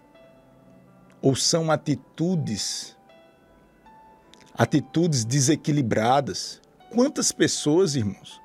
ou 1.20 1.34
são 1.34 1.70
atitudes 1.70 2.96
atitudes 4.58 5.24
desequilibradas. 5.24 6.60
Quantas 6.90 7.30
pessoas, 7.30 7.94
irmãos, 7.94 8.40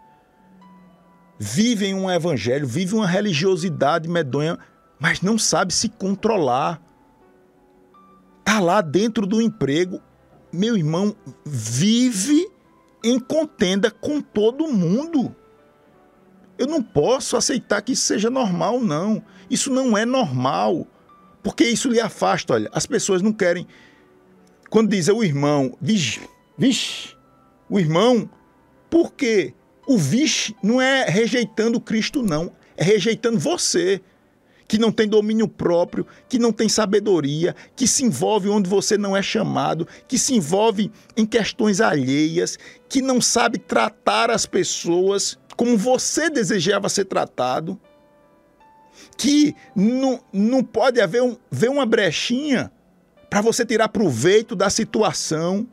vivem 1.40 1.96
um 1.96 2.10
evangelho, 2.10 2.68
vivem 2.68 3.00
uma 3.00 3.08
religiosidade 3.08 4.08
medonha, 4.08 4.60
mas 5.00 5.22
não 5.22 5.40
sabe 5.40 5.74
se 5.74 5.90
controlar. 5.90 6.80
Tá 8.54 8.60
lá 8.60 8.82
dentro 8.82 9.26
do 9.26 9.42
emprego, 9.42 10.00
meu 10.52 10.78
irmão, 10.78 11.16
vive 11.44 12.48
em 13.04 13.20
contenda 13.20 13.90
com 13.90 14.22
todo 14.22 14.72
mundo. 14.72 15.36
Eu 16.56 16.68
não 16.68 16.80
posso 16.80 17.36
aceitar 17.36 17.82
que 17.82 17.94
isso 17.94 18.04
seja 18.04 18.30
normal, 18.30 18.80
não. 18.80 19.24
Isso 19.50 19.74
não 19.74 19.98
é 19.98 20.06
normal. 20.06 20.86
Porque 21.42 21.64
isso 21.64 21.90
lhe 21.90 22.00
afasta, 22.00 22.54
olha, 22.54 22.70
as 22.72 22.86
pessoas 22.86 23.24
não 23.24 23.34
querem 23.34 23.66
quando 24.70 24.92
diz 24.92 25.08
o 25.08 25.24
irmão, 25.24 25.76
vixe, 25.82 26.22
vixe, 26.56 27.16
o 27.68 27.80
irmão, 27.80 28.30
por 28.88 29.14
quê? 29.14 29.56
O 29.88 29.98
vixe 29.98 30.56
não 30.62 30.80
é 30.80 31.06
rejeitando 31.06 31.82
Cristo, 31.82 32.22
não. 32.22 32.52
É 32.78 32.84
rejeitando 32.84 33.40
você, 33.40 34.00
que 34.74 34.80
não 34.80 34.92
tem 34.92 35.08
domínio 35.08 35.48
próprio, 35.48 36.04
que 36.28 36.40
não 36.40 36.52
tem 36.52 36.68
sabedoria, 36.68 37.56
que 37.76 37.88
se 37.88 38.04
envolve 38.04 38.50
onde 38.50 38.68
você 38.68 38.98
não 38.98 39.16
é 39.16 39.22
chamado, 39.22 39.88
que 40.08 40.18
se 40.18 40.34
envolve 40.34 40.92
em 41.16 41.28
questões 41.28 41.80
alheias, 41.80 42.58
que 42.90 43.00
não 43.00 43.22
sabe 43.22 43.60
tratar 43.60 44.32
as 44.32 44.48
pessoas 44.48 45.38
como 45.56 45.78
você 45.78 46.28
desejava 46.28 46.90
ser 46.90 47.06
tratado, 47.06 47.80
que 49.16 49.56
não, 49.76 50.20
não 50.34 50.64
pode 50.64 51.00
haver 51.00 51.22
um, 51.22 51.38
ver 51.52 51.70
uma 51.70 51.86
brechinha 51.86 52.72
para 53.30 53.42
você 53.42 53.64
tirar 53.64 53.90
proveito 53.90 54.56
da 54.56 54.72
situação 54.72 55.68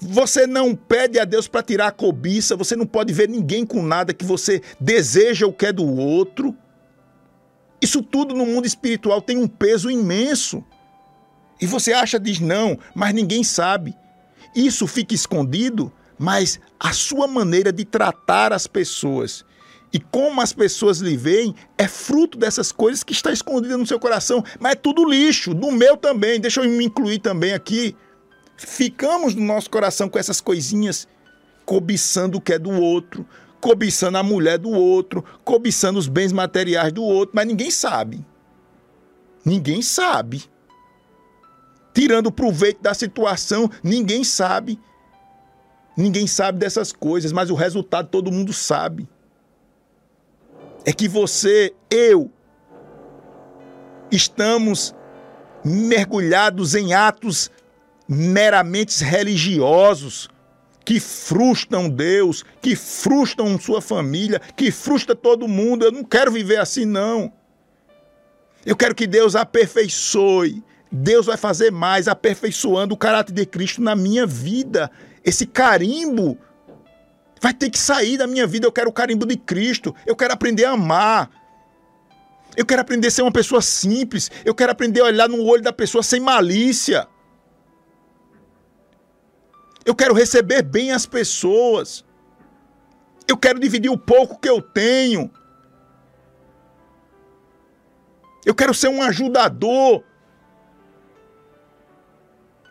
você 0.00 0.46
não 0.46 0.74
pede 0.74 1.18
a 1.18 1.24
Deus 1.24 1.46
para 1.48 1.62
tirar 1.62 1.88
a 1.88 1.92
cobiça, 1.92 2.56
você 2.56 2.74
não 2.74 2.86
pode 2.86 3.12
ver 3.12 3.28
ninguém 3.28 3.66
com 3.66 3.82
nada 3.82 4.14
que 4.14 4.24
você 4.24 4.62
deseja 4.80 5.46
o 5.46 5.52
que 5.52 5.66
é 5.66 5.72
do 5.72 5.86
outro. 5.86 6.56
Isso 7.80 8.02
tudo 8.02 8.34
no 8.34 8.46
mundo 8.46 8.66
espiritual 8.66 9.20
tem 9.20 9.36
um 9.36 9.48
peso 9.48 9.90
imenso. 9.90 10.64
E 11.60 11.66
você 11.66 11.92
acha, 11.92 12.18
diz 12.18 12.40
não, 12.40 12.78
mas 12.94 13.14
ninguém 13.14 13.42
sabe. 13.42 13.94
Isso 14.54 14.86
fica 14.86 15.14
escondido, 15.14 15.92
mas 16.18 16.60
a 16.78 16.92
sua 16.92 17.26
maneira 17.26 17.72
de 17.72 17.84
tratar 17.84 18.52
as 18.52 18.66
pessoas 18.66 19.44
e 19.92 20.00
como 20.00 20.40
as 20.40 20.52
pessoas 20.52 20.98
lhe 20.98 21.16
veem 21.16 21.54
é 21.78 21.86
fruto 21.86 22.36
dessas 22.36 22.72
coisas 22.72 23.02
que 23.02 23.12
está 23.12 23.32
escondida 23.32 23.76
no 23.76 23.86
seu 23.86 23.98
coração. 23.98 24.44
Mas 24.58 24.72
é 24.72 24.76
tudo 24.76 25.08
lixo, 25.08 25.54
no 25.54 25.70
meu 25.70 25.96
também. 25.96 26.40
Deixa 26.40 26.60
eu 26.60 26.68
me 26.68 26.84
incluir 26.84 27.18
também 27.20 27.52
aqui 27.52 27.96
ficamos 28.56 29.34
no 29.34 29.44
nosso 29.44 29.70
coração 29.70 30.08
com 30.08 30.18
essas 30.18 30.40
coisinhas, 30.40 31.06
cobiçando 31.64 32.38
o 32.38 32.40
que 32.40 32.52
é 32.52 32.58
do 32.58 32.70
outro, 32.70 33.26
cobiçando 33.66 34.16
a 34.16 34.22
mulher 34.22 34.58
do 34.58 34.70
outro, 34.70 35.24
cobiçando 35.42 35.98
os 35.98 36.06
bens 36.06 36.30
materiais 36.30 36.92
do 36.92 37.02
outro, 37.02 37.34
mas 37.34 37.44
ninguém 37.48 37.68
sabe. 37.68 38.24
Ninguém 39.44 39.82
sabe. 39.82 40.44
Tirando 41.92 42.30
proveito 42.30 42.80
da 42.80 42.94
situação, 42.94 43.68
ninguém 43.82 44.22
sabe. 44.22 44.78
Ninguém 45.96 46.28
sabe 46.28 46.60
dessas 46.60 46.92
coisas, 46.92 47.32
mas 47.32 47.50
o 47.50 47.56
resultado 47.56 48.06
todo 48.06 48.30
mundo 48.30 48.52
sabe. 48.52 49.08
É 50.84 50.92
que 50.92 51.08
você, 51.08 51.74
eu, 51.90 52.30
estamos 54.12 54.94
mergulhados 55.64 56.76
em 56.76 56.94
atos 56.94 57.50
meramente 58.08 59.02
religiosos 59.02 60.28
que 60.86 61.00
frustram 61.00 61.90
Deus, 61.90 62.44
que 62.62 62.76
frustram 62.76 63.58
sua 63.58 63.82
família, 63.82 64.40
que 64.54 64.70
frustra 64.70 65.16
todo 65.16 65.48
mundo. 65.48 65.84
Eu 65.84 65.90
não 65.90 66.04
quero 66.04 66.30
viver 66.30 66.60
assim, 66.60 66.84
não. 66.84 67.32
Eu 68.64 68.76
quero 68.76 68.94
que 68.94 69.04
Deus 69.04 69.34
aperfeiçoe. 69.34 70.62
Deus 70.90 71.26
vai 71.26 71.36
fazer 71.36 71.72
mais, 71.72 72.06
aperfeiçoando 72.06 72.94
o 72.94 72.96
caráter 72.96 73.32
de 73.32 73.44
Cristo 73.44 73.82
na 73.82 73.96
minha 73.96 74.24
vida. 74.24 74.88
Esse 75.24 75.44
carimbo 75.44 76.38
vai 77.42 77.52
ter 77.52 77.68
que 77.68 77.78
sair 77.80 78.16
da 78.16 78.28
minha 78.28 78.46
vida. 78.46 78.64
Eu 78.64 78.72
quero 78.72 78.88
o 78.88 78.92
carimbo 78.92 79.26
de 79.26 79.36
Cristo. 79.36 79.92
Eu 80.06 80.14
quero 80.14 80.34
aprender 80.34 80.66
a 80.66 80.70
amar. 80.70 81.28
Eu 82.56 82.64
quero 82.64 82.80
aprender 82.80 83.08
a 83.08 83.10
ser 83.10 83.22
uma 83.22 83.32
pessoa 83.32 83.60
simples. 83.60 84.30
Eu 84.44 84.54
quero 84.54 84.70
aprender 84.70 85.00
a 85.00 85.06
olhar 85.06 85.28
no 85.28 85.44
olho 85.44 85.64
da 85.64 85.72
pessoa 85.72 86.04
sem 86.04 86.20
malícia. 86.20 87.08
Eu 89.86 89.94
quero 89.94 90.12
receber 90.12 90.62
bem 90.62 90.90
as 90.90 91.06
pessoas. 91.06 92.04
Eu 93.28 93.36
quero 93.36 93.60
dividir 93.60 93.88
o 93.88 93.96
pouco 93.96 94.36
que 94.40 94.48
eu 94.48 94.60
tenho. 94.60 95.30
Eu 98.44 98.52
quero 98.52 98.74
ser 98.74 98.88
um 98.88 99.00
ajudador. 99.00 100.02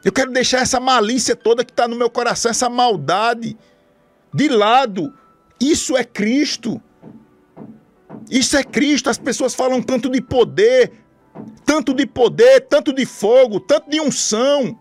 Eu 0.03 0.11
quero 0.11 0.31
deixar 0.31 0.59
essa 0.59 0.79
malícia 0.79 1.37
toda 1.37 1.63
que 1.63 1.71
está 1.71 1.87
no 1.87 1.95
meu 1.95 2.09
coração, 2.09 2.51
essa 2.51 2.69
maldade, 2.69 3.57
de 4.33 4.49
lado. 4.49 5.17
Isso 5.59 5.95
é 5.95 6.03
Cristo. 6.03 6.81
Isso 8.29 8.57
é 8.57 8.63
Cristo. 8.63 9.09
As 9.09 9.17
pessoas 9.17 9.55
falam 9.55 9.81
tanto 9.81 10.09
de 10.09 10.21
poder, 10.21 10.91
tanto 11.65 11.93
de 11.93 12.05
poder, 12.05 12.67
tanto 12.67 12.91
de 12.91 13.05
fogo, 13.05 13.61
tanto 13.61 13.89
de 13.89 14.01
unção. 14.01 14.77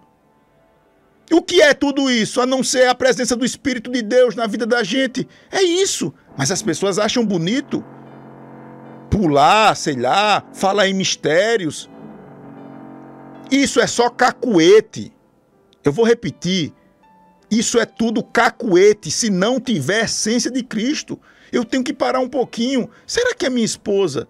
O 1.33 1.41
que 1.43 1.63
é 1.63 1.73
tudo 1.73 2.11
isso, 2.11 2.41
a 2.41 2.47
não 2.47 2.63
ser 2.63 2.87
a 2.89 2.95
presença 2.95 3.35
do 3.35 3.45
Espírito 3.45 3.91
de 3.91 4.03
Deus 4.03 4.35
na 4.35 4.47
vida 4.47 4.67
da 4.67 4.83
gente? 4.83 5.27
É 5.51 5.63
isso. 5.63 6.13
Mas 6.37 6.51
as 6.51 6.63
pessoas 6.63 6.99
acham 6.99 7.25
bonito 7.25 7.85
pular, 9.11 9.75
sei 9.77 9.97
lá, 9.97 10.43
falar 10.53 10.89
em 10.89 10.95
mistérios. 10.95 11.89
Isso 13.51 13.81
é 13.81 13.87
só 13.87 14.11
cacuete. 14.11 15.13
Eu 15.83 15.93
vou 15.93 16.05
repetir. 16.05 16.73
Isso 17.51 17.79
é 17.79 17.87
tudo 17.87 18.23
cacuete 18.23 19.11
se 19.11 19.31
não 19.31 19.61
tiver 19.61 20.05
essência 20.05 20.51
de 20.51 20.63
Cristo. 20.63 21.21
Eu 21.53 21.65
tenho 21.65 21.85
que 21.85 21.93
parar 21.93 22.19
um 22.19 22.29
pouquinho. 22.29 22.91
Será 23.07 23.35
que 23.35 23.47
a 23.47 23.51
minha 23.51 23.65
esposa, 23.65 24.27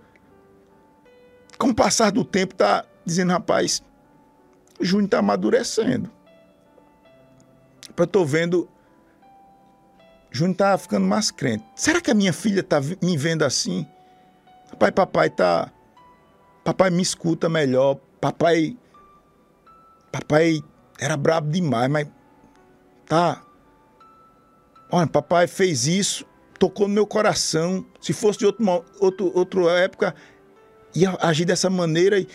com 1.57 1.69
o 1.69 1.75
passar 1.75 2.13
do 2.13 2.25
tempo, 2.25 2.55
está 2.55 2.85
dizendo, 3.05 3.31
rapaz, 3.31 3.83
o 4.79 4.85
Júnior 4.85 5.07
está 5.07 5.19
amadurecendo? 5.21 6.11
Eu 7.97 8.07
tô 8.07 8.25
vendo. 8.25 8.69
Júnior 10.31 10.57
tá 10.57 10.77
ficando 10.77 11.07
mais 11.07 11.31
crente. 11.31 11.65
Será 11.77 12.01
que 12.01 12.11
a 12.11 12.15
minha 12.15 12.33
filha 12.33 12.63
tá 12.63 12.81
me 13.01 13.17
vendo 13.17 13.43
assim? 13.43 13.87
Papai, 14.71 14.91
papai 14.93 15.31
tá. 15.31 15.73
Papai 16.65 16.91
me 16.91 17.03
escuta 17.03 17.49
melhor. 17.49 17.97
Papai. 18.21 18.77
Papai 20.11 20.61
era 20.99 21.17
brabo 21.17 21.51
demais, 21.51 21.91
mas. 21.91 22.09
Tá. 23.07 23.43
Olha, 24.91 25.07
papai 25.07 25.47
fez 25.47 25.87
isso, 25.87 26.25
tocou 26.59 26.89
no 26.89 26.95
meu 26.95 27.07
coração. 27.07 27.85
Se 28.01 28.13
fosse 28.13 28.39
de 28.39 28.47
outro, 28.47 28.85
outro, 29.01 29.33
outra 29.35 29.71
época, 29.79 30.15
ia 30.95 31.17
agir 31.21 31.45
dessa 31.45 31.69
maneira. 31.69 32.19
E... 32.19 32.29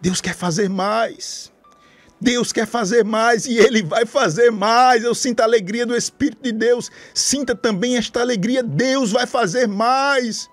Deus 0.00 0.20
quer 0.20 0.34
fazer 0.34 0.68
mais. 0.68 1.52
Deus 2.24 2.52
quer 2.52 2.66
fazer 2.66 3.04
mais 3.04 3.44
e 3.44 3.58
Ele 3.58 3.82
vai 3.82 4.06
fazer 4.06 4.50
mais. 4.50 5.04
Eu 5.04 5.14
sinto 5.14 5.40
a 5.40 5.44
alegria 5.44 5.84
do 5.84 5.94
Espírito 5.94 6.42
de 6.42 6.52
Deus. 6.52 6.90
Sinta 7.12 7.54
também 7.54 7.98
esta 7.98 8.22
alegria. 8.22 8.62
Deus 8.62 9.12
vai 9.12 9.26
fazer 9.26 9.68
mais. 9.68 10.48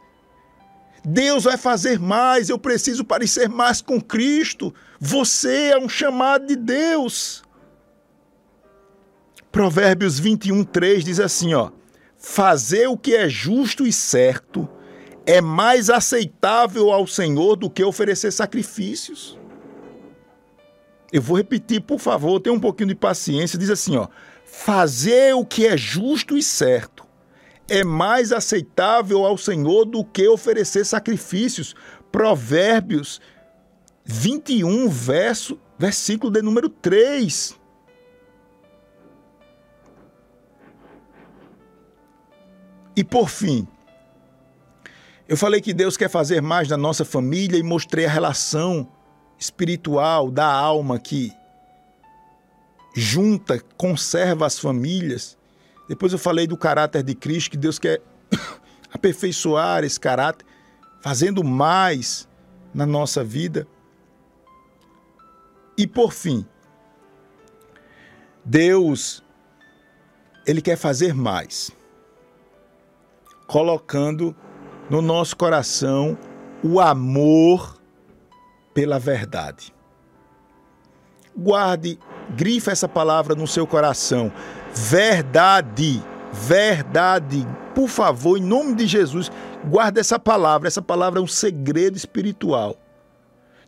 Deus 1.06 1.46
vai 1.46 1.56
fazer 1.56 1.98
mais. 1.98 2.50
Eu 2.50 2.60
preciso 2.60 3.06
parecer 3.06 3.48
mais 3.48 3.82
com 3.82 4.02
Cristo. 4.02 4.74
Você 5.00 5.70
é 5.70 5.80
um 5.80 5.88
chamado 5.88 6.46
de 6.46 6.58
Deus. 6.58 7.42
Provérbios 9.50 10.20
21, 10.20 10.66
3 10.66 11.06
diz 11.06 11.22
assim: 11.22 11.54
ó, 11.54 11.72
fazer 12.18 12.88
o 12.88 12.98
que 12.98 13.16
é 13.16 13.30
justo 13.30 13.88
e 13.88 13.94
certo 13.94 14.68
é 15.26 15.40
mais 15.40 15.90
aceitável 15.90 16.92
ao 16.92 17.08
Senhor 17.08 17.56
do 17.56 17.70
que 17.70 17.82
oferecer 17.82 18.32
sacrifícios. 18.32 19.40
Eu 21.12 21.22
vou 21.22 21.38
repetir, 21.38 21.82
por 21.82 22.00
favor, 22.00 22.40
tenha 22.40 22.56
um 22.56 22.60
pouquinho 22.60 22.90
de 22.90 22.96
paciência. 22.96 23.60
Diz 23.60 23.70
assim, 23.70 23.98
ó: 23.98 24.08
fazer 24.46 25.34
o 25.34 25.46
que 25.46 25.68
é 25.68 25.76
justo 25.76 26.38
e 26.38 26.44
certo 26.44 27.06
é 27.68 27.84
mais 27.84 28.32
aceitável 28.32 29.26
ao 29.26 29.38
Senhor 29.38 29.86
do 29.86 30.04
que 30.04 30.28
oferecer 30.28 30.86
sacrifícios. 30.86 31.76
Provérbios 32.12 33.22
21, 34.04 34.90
verso, 34.90 35.60
versículo 35.78 36.32
de 36.32 36.42
número 36.42 36.70
3. 36.70 37.58
E 42.96 43.04
por 43.04 43.30
fim, 43.30 43.66
eu 45.28 45.38
falei 45.38 45.62
que 45.62 45.74
Deus 45.74 45.96
quer 45.96 46.10
fazer 46.10 46.42
mais 46.42 46.68
na 46.68 46.76
nossa 46.76 47.06
família 47.06 47.58
e 47.58 47.64
mostrei 47.64 48.06
a 48.06 48.10
relação 48.10 48.88
espiritual 49.42 50.30
da 50.30 50.46
alma 50.46 51.00
que 51.00 51.34
junta, 52.96 53.60
conserva 53.76 54.46
as 54.46 54.60
famílias. 54.60 55.36
Depois 55.90 56.14
eu 56.14 56.20
falei 56.20 56.46
do 56.46 56.56
caráter 56.56 57.02
de 57.02 57.16
Cristo, 57.16 57.50
que 57.50 57.58
Deus 57.58 57.80
quer 57.80 58.04
aperfeiçoar 58.94 59.84
esse 59.84 60.00
caráter, 60.00 60.46
fazendo 61.02 61.44
mais 61.44 62.30
na 62.72 62.86
nossa 62.86 63.24
vida. 63.24 63.68
E 65.76 65.88
por 65.88 66.14
fim, 66.14 66.46
Deus, 68.46 69.24
Ele 70.46 70.62
quer 70.62 70.78
fazer 70.78 71.16
mais, 71.16 71.72
colocando 73.48 74.36
no 74.88 75.02
nosso 75.02 75.36
coração 75.36 76.16
o 76.64 76.80
amor 76.80 77.81
pela 78.74 79.00
verdade. 79.00 79.74
guarde, 81.36 81.98
grife 82.36 82.70
essa 82.70 82.88
palavra 82.88 83.36
no 83.36 83.48
seu 83.48 83.66
coração. 83.66 84.32
Verdade, 84.74 86.04
verdade. 86.32 87.48
Por 87.74 87.88
favor, 87.88 88.38
em 88.38 88.42
nome 88.42 88.76
de 88.76 88.86
Jesus, 88.86 89.32
guarde 89.66 90.00
essa 90.00 90.20
palavra. 90.20 90.68
Essa 90.68 90.82
palavra 90.82 91.20
é 91.20 91.24
um 91.24 91.28
segredo 91.28 91.96
espiritual. 91.96 92.76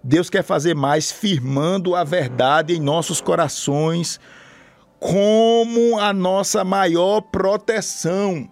Deus 0.04 0.30
quer 0.30 0.44
fazer 0.44 0.76
mais 0.76 1.12
firmando 1.12 1.96
a 1.96 2.04
verdade 2.04 2.76
em 2.76 2.82
nossos 2.82 3.22
corações 3.22 4.20
como 5.00 6.00
a 6.00 6.14
nossa 6.14 6.64
maior 6.64 7.22
proteção. 7.22 8.50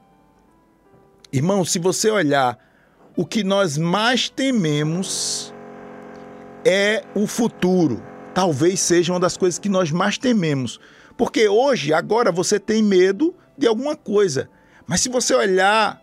Irmão, 1.31 1.63
se 1.63 1.79
você 1.79 2.09
olhar, 2.09 2.57
o 3.15 3.25
que 3.25 3.43
nós 3.43 3.77
mais 3.77 4.29
tememos 4.29 5.50
é 6.65 7.03
o 7.15 7.27
futuro. 7.27 8.01
Talvez 8.33 8.79
seja 8.79 9.13
uma 9.13 9.19
das 9.19 9.37
coisas 9.37 9.59
que 9.59 9.69
nós 9.69 9.91
mais 9.91 10.17
tememos. 10.17 10.79
Porque 11.17 11.47
hoje, 11.47 11.93
agora, 11.93 12.31
você 12.31 12.59
tem 12.59 12.81
medo 12.81 13.35
de 13.57 13.67
alguma 13.67 13.95
coisa. 13.95 14.49
Mas 14.87 15.01
se 15.01 15.09
você 15.09 15.33
olhar 15.33 16.01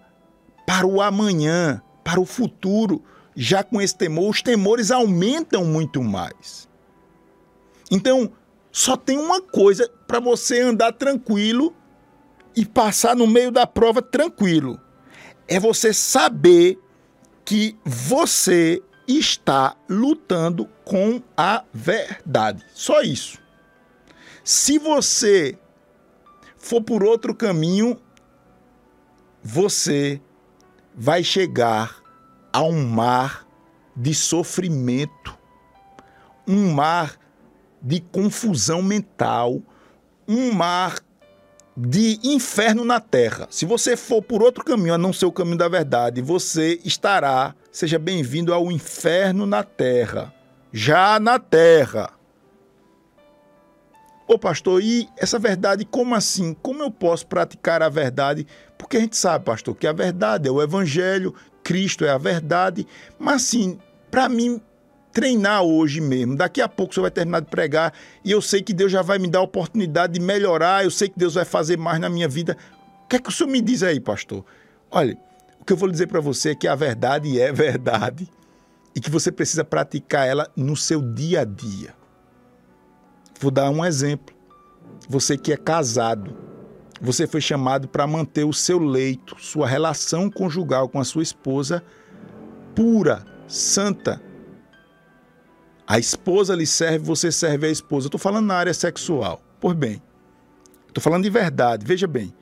para 0.66 0.86
o 0.86 1.00
amanhã, 1.00 1.82
para 2.04 2.20
o 2.20 2.26
futuro, 2.26 3.02
já 3.34 3.62
com 3.62 3.80
esse 3.80 3.96
temor, 3.96 4.30
os 4.30 4.42
temores 4.42 4.90
aumentam 4.90 5.64
muito 5.64 6.02
mais. 6.02 6.68
Então, 7.90 8.30
só 8.70 8.96
tem 8.96 9.18
uma 9.18 9.40
coisa 9.40 9.90
para 10.06 10.20
você 10.20 10.60
andar 10.60 10.92
tranquilo 10.92 11.74
e 12.54 12.66
passar 12.66 13.16
no 13.16 13.26
meio 13.26 13.50
da 13.50 13.66
prova 13.66 14.02
tranquilo. 14.02 14.80
É 15.46 15.58
você 15.58 15.92
saber 15.92 16.78
que 17.44 17.76
você 17.84 18.82
está 19.08 19.74
lutando 19.88 20.68
com 20.84 21.22
a 21.36 21.64
verdade. 21.72 22.64
Só 22.74 23.00
isso. 23.00 23.38
Se 24.44 24.78
você 24.78 25.58
for 26.56 26.82
por 26.82 27.02
outro 27.02 27.34
caminho, 27.34 27.98
você 29.42 30.20
vai 30.94 31.24
chegar 31.24 32.02
a 32.52 32.62
um 32.62 32.84
mar 32.86 33.46
de 33.96 34.14
sofrimento, 34.14 35.36
um 36.46 36.72
mar 36.72 37.18
de 37.80 38.00
confusão 38.00 38.82
mental, 38.82 39.62
um 40.26 40.52
mar 40.52 40.98
de 41.76 42.18
inferno 42.24 42.84
na 42.84 42.98
terra. 42.98 43.46
Se 43.50 43.64
você 43.64 43.96
for 43.96 44.20
por 44.20 44.42
outro 44.42 44.64
caminho, 44.64 44.94
a 44.94 44.98
não 44.98 45.12
ser 45.12 45.26
o 45.26 45.32
caminho 45.32 45.58
da 45.58 45.68
verdade, 45.68 46.20
você 46.20 46.80
estará, 46.84 47.54
seja 47.78 47.96
bem-vindo 47.96 48.52
ao 48.52 48.72
inferno 48.72 49.46
na 49.46 49.62
terra. 49.62 50.34
Já 50.72 51.20
na 51.20 51.38
terra. 51.38 52.10
Ô 54.26 54.36
pastor, 54.36 54.82
e 54.82 55.08
essa 55.16 55.38
verdade, 55.38 55.84
como 55.84 56.12
assim? 56.16 56.54
Como 56.54 56.82
eu 56.82 56.90
posso 56.90 57.28
praticar 57.28 57.80
a 57.80 57.88
verdade? 57.88 58.48
Porque 58.76 58.96
a 58.96 59.00
gente 59.00 59.16
sabe, 59.16 59.44
pastor, 59.44 59.76
que 59.76 59.86
a 59.86 59.92
verdade 59.92 60.48
é 60.48 60.50
o 60.50 60.60
evangelho, 60.60 61.32
Cristo 61.62 62.04
é 62.04 62.10
a 62.10 62.18
verdade, 62.18 62.84
mas 63.16 63.44
assim, 63.44 63.78
para 64.10 64.28
mim 64.28 64.60
treinar 65.12 65.62
hoje 65.62 66.00
mesmo. 66.00 66.36
Daqui 66.36 66.60
a 66.60 66.68
pouco 66.68 66.92
senhor 66.92 67.04
vai 67.04 67.12
terminar 67.12 67.38
de 67.42 67.46
pregar 67.46 67.94
e 68.24 68.32
eu 68.32 68.42
sei 68.42 68.60
que 68.60 68.74
Deus 68.74 68.90
já 68.90 69.02
vai 69.02 69.20
me 69.20 69.28
dar 69.28 69.38
a 69.38 69.42
oportunidade 69.42 70.14
de 70.14 70.20
melhorar, 70.20 70.82
eu 70.82 70.90
sei 70.90 71.08
que 71.08 71.16
Deus 71.16 71.34
vai 71.34 71.44
fazer 71.44 71.78
mais 71.78 72.00
na 72.00 72.08
minha 72.08 72.26
vida. 72.26 72.56
O 73.04 73.06
que 73.06 73.14
é 73.14 73.18
que 73.20 73.28
o 73.28 73.32
senhor 73.32 73.48
me 73.48 73.60
diz 73.60 73.84
aí, 73.84 74.00
pastor? 74.00 74.44
Olha, 74.90 75.16
que 75.68 75.72
eu 75.74 75.76
vou 75.76 75.90
dizer 75.90 76.06
para 76.06 76.18
você 76.18 76.52
é 76.52 76.54
que 76.54 76.66
a 76.66 76.74
verdade 76.74 77.38
é 77.38 77.52
verdade 77.52 78.26
e 78.96 79.00
que 79.00 79.10
você 79.10 79.30
precisa 79.30 79.62
praticar 79.62 80.26
ela 80.26 80.50
no 80.56 80.74
seu 80.74 81.02
dia 81.02 81.42
a 81.42 81.44
dia. 81.44 81.94
Vou 83.38 83.50
dar 83.50 83.68
um 83.68 83.84
exemplo. 83.84 84.34
Você 85.10 85.36
que 85.36 85.52
é 85.52 85.58
casado, 85.58 86.34
você 87.02 87.26
foi 87.26 87.42
chamado 87.42 87.86
para 87.86 88.06
manter 88.06 88.44
o 88.44 88.52
seu 88.52 88.78
leito, 88.78 89.36
sua 89.38 89.66
relação 89.66 90.30
conjugal 90.30 90.88
com 90.88 90.98
a 90.98 91.04
sua 91.04 91.22
esposa 91.22 91.84
pura, 92.74 93.26
santa, 93.46 94.22
a 95.86 95.98
esposa 95.98 96.54
lhe 96.54 96.66
serve, 96.66 97.04
você 97.04 97.30
serve 97.30 97.66
a 97.66 97.70
esposa. 97.70 98.06
Eu 98.06 98.08
estou 98.08 98.18
falando 98.18 98.46
na 98.46 98.54
área 98.54 98.72
sexual. 98.72 99.42
Por 99.60 99.74
bem, 99.74 100.02
estou 100.86 101.02
falando 101.02 101.24
de 101.24 101.30
verdade. 101.30 101.84
Veja 101.84 102.06
bem, 102.06 102.32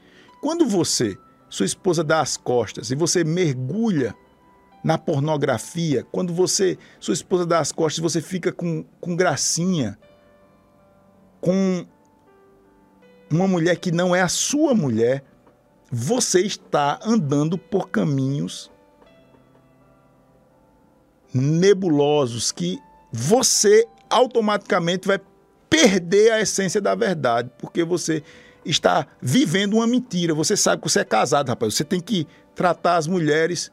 quando 0.41 0.65
você, 0.67 1.19
sua 1.57 1.64
esposa 1.64 2.05
dá 2.05 2.21
as 2.21 2.37
costas 2.37 2.90
e 2.90 2.95
você 2.95 3.25
mergulha 3.25 4.14
na 4.85 4.99
pornografia, 4.99 6.07
quando 6.12 6.31
você, 6.31 6.77
sua 7.01 7.14
esposa 7.14 7.47
dá 7.47 7.61
as 7.61 7.73
costas 7.73 7.97
e 7.97 8.03
você 8.03 8.21
fica 8.21 8.53
com, 8.53 8.85
com 9.01 9.16
gracinha, 9.16 9.99
com 11.40 11.87
uma 13.31 13.49
mulher 13.49 13.77
que 13.79 13.90
não 13.90 14.14
é 14.14 14.21
a 14.21 14.29
sua 14.29 14.75
mulher, 14.75 15.25
você 15.90 16.42
está 16.42 17.01
andando 17.03 17.57
por 17.57 17.88
caminhos 17.88 18.71
nebulosos 21.33 22.53
que 22.53 22.79
você 23.11 23.88
automaticamente 24.11 25.09
vai 25.09 25.19
perder 25.71 26.33
a 26.33 26.40
essência 26.42 26.83
da 26.83 26.95
verdade, 26.95 27.51
porque 27.57 27.83
você 27.83 28.23
está 28.70 29.07
vivendo 29.20 29.74
uma 29.74 29.87
mentira. 29.87 30.35
Você 30.35 30.57
sabe 30.57 30.83
que 30.83 30.90
você 30.90 31.00
é 31.00 31.05
casado, 31.05 31.48
rapaz. 31.48 31.74
Você 31.74 31.85
tem 31.85 32.00
que 32.00 32.26
tratar 32.55 32.96
as 32.96 33.07
mulheres 33.07 33.70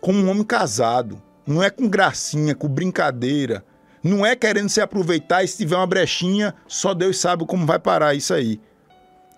como 0.00 0.18
um 0.18 0.30
homem 0.30 0.44
casado. 0.44 1.22
Não 1.46 1.62
é 1.62 1.70
com 1.70 1.88
gracinha, 1.88 2.54
com 2.54 2.68
brincadeira. 2.68 3.64
Não 4.02 4.24
é 4.24 4.36
querendo 4.36 4.68
se 4.68 4.80
aproveitar 4.80 5.42
e 5.42 5.48
se 5.48 5.56
tiver 5.56 5.76
uma 5.76 5.86
brechinha, 5.86 6.54
só 6.66 6.92
Deus 6.92 7.18
sabe 7.18 7.46
como 7.46 7.64
vai 7.64 7.78
parar 7.78 8.14
isso 8.14 8.34
aí. 8.34 8.60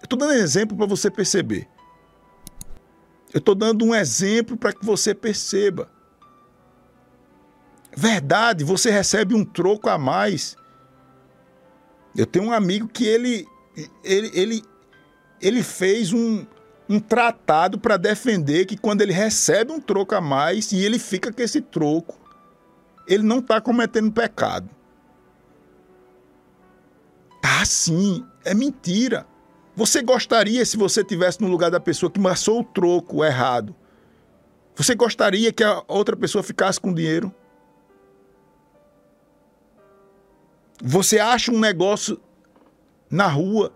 Eu 0.01 0.05
estou 0.05 0.19
dando 0.19 0.31
um 0.31 0.35
exemplo 0.35 0.77
para 0.77 0.87
você 0.87 1.11
perceber. 1.11 1.69
Eu 3.33 3.39
estou 3.39 3.55
dando 3.55 3.85
um 3.85 3.95
exemplo 3.95 4.57
para 4.57 4.73
que 4.73 4.85
você 4.85 5.15
perceba. 5.15 5.89
Verdade, 7.97 8.65
você 8.65 8.91
recebe 8.91 9.35
um 9.35 9.45
troco 9.45 9.89
a 9.89 9.97
mais. 9.97 10.57
Eu 12.17 12.27
tenho 12.27 12.47
um 12.47 12.53
amigo 12.53 12.89
que 12.89 13.07
ele 13.07 13.47
ele, 14.03 14.31
ele, 14.35 14.63
ele 15.41 15.63
fez 15.63 16.13
um, 16.13 16.47
um 16.89 16.99
tratado 16.99 17.79
para 17.79 17.97
defender 17.97 18.65
que 18.65 18.77
quando 18.77 19.03
ele 19.03 19.13
recebe 19.13 19.73
um 19.73 19.81
troco 19.81 20.15
a 20.15 20.21
mais 20.21 20.73
e 20.73 20.83
ele 20.83 20.99
fica 20.99 21.33
com 21.33 21.43
esse 21.43 21.61
troco, 21.61 22.19
ele 23.07 23.23
não 23.23 23.39
está 23.39 23.61
cometendo 23.61 24.11
pecado. 24.11 24.69
Tá 27.41 27.65
sim, 27.65 28.25
é 28.45 28.55
mentira. 28.55 29.27
Você 29.75 30.03
gostaria 30.03 30.65
se 30.65 30.77
você 30.77 31.05
tivesse 31.05 31.41
no 31.43 31.49
lugar 31.49 31.71
da 31.71 31.79
pessoa 31.79 32.11
que 32.11 32.19
passou 32.19 32.61
o 32.61 32.65
troco 32.65 33.23
errado? 33.25 33.75
Você 34.75 34.95
gostaria 34.95 35.53
que 35.53 35.63
a 35.63 35.83
outra 35.87 36.17
pessoa 36.17 36.43
ficasse 36.43 36.81
com 36.81 36.93
dinheiro? 36.93 37.35
Você 40.83 41.19
acha 41.19 41.51
um 41.51 41.59
negócio 41.59 42.21
na 43.11 43.27
rua. 43.27 43.73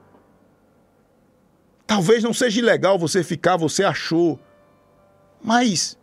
Talvez 1.87 2.23
não 2.23 2.33
seja 2.33 2.61
ilegal 2.61 2.99
você 2.99 3.23
ficar, 3.25 3.57
você 3.57 3.83
achou. 3.83 4.39
Mas 5.43 5.99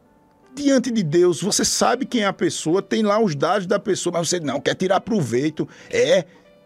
diante 0.53 0.91
de 0.91 1.03
Deus, 1.03 1.41
você 1.41 1.63
sabe 1.63 2.05
quem 2.05 2.23
é 2.23 2.25
a 2.25 2.33
pessoa, 2.33 2.81
tem 2.81 3.03
lá 3.03 3.21
os 3.21 3.35
dados 3.35 3.67
da 3.67 3.79
pessoa, 3.79 4.13
mas 4.13 4.27
você 4.27 4.39
não 4.39 4.59
quer 4.59 4.75
tirar 4.75 4.99
proveito. 5.01 5.67
É, 5.89 6.25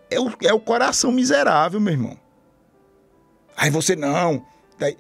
é 0.10 0.20
o, 0.20 0.32
é 0.42 0.54
o 0.54 0.60
coração 0.60 1.12
miserável, 1.12 1.80
meu 1.80 1.94
irmão. 1.94 2.18
Aí 3.56 3.70
você 3.70 3.96
não. 3.96 4.46
Daí, 4.80 4.98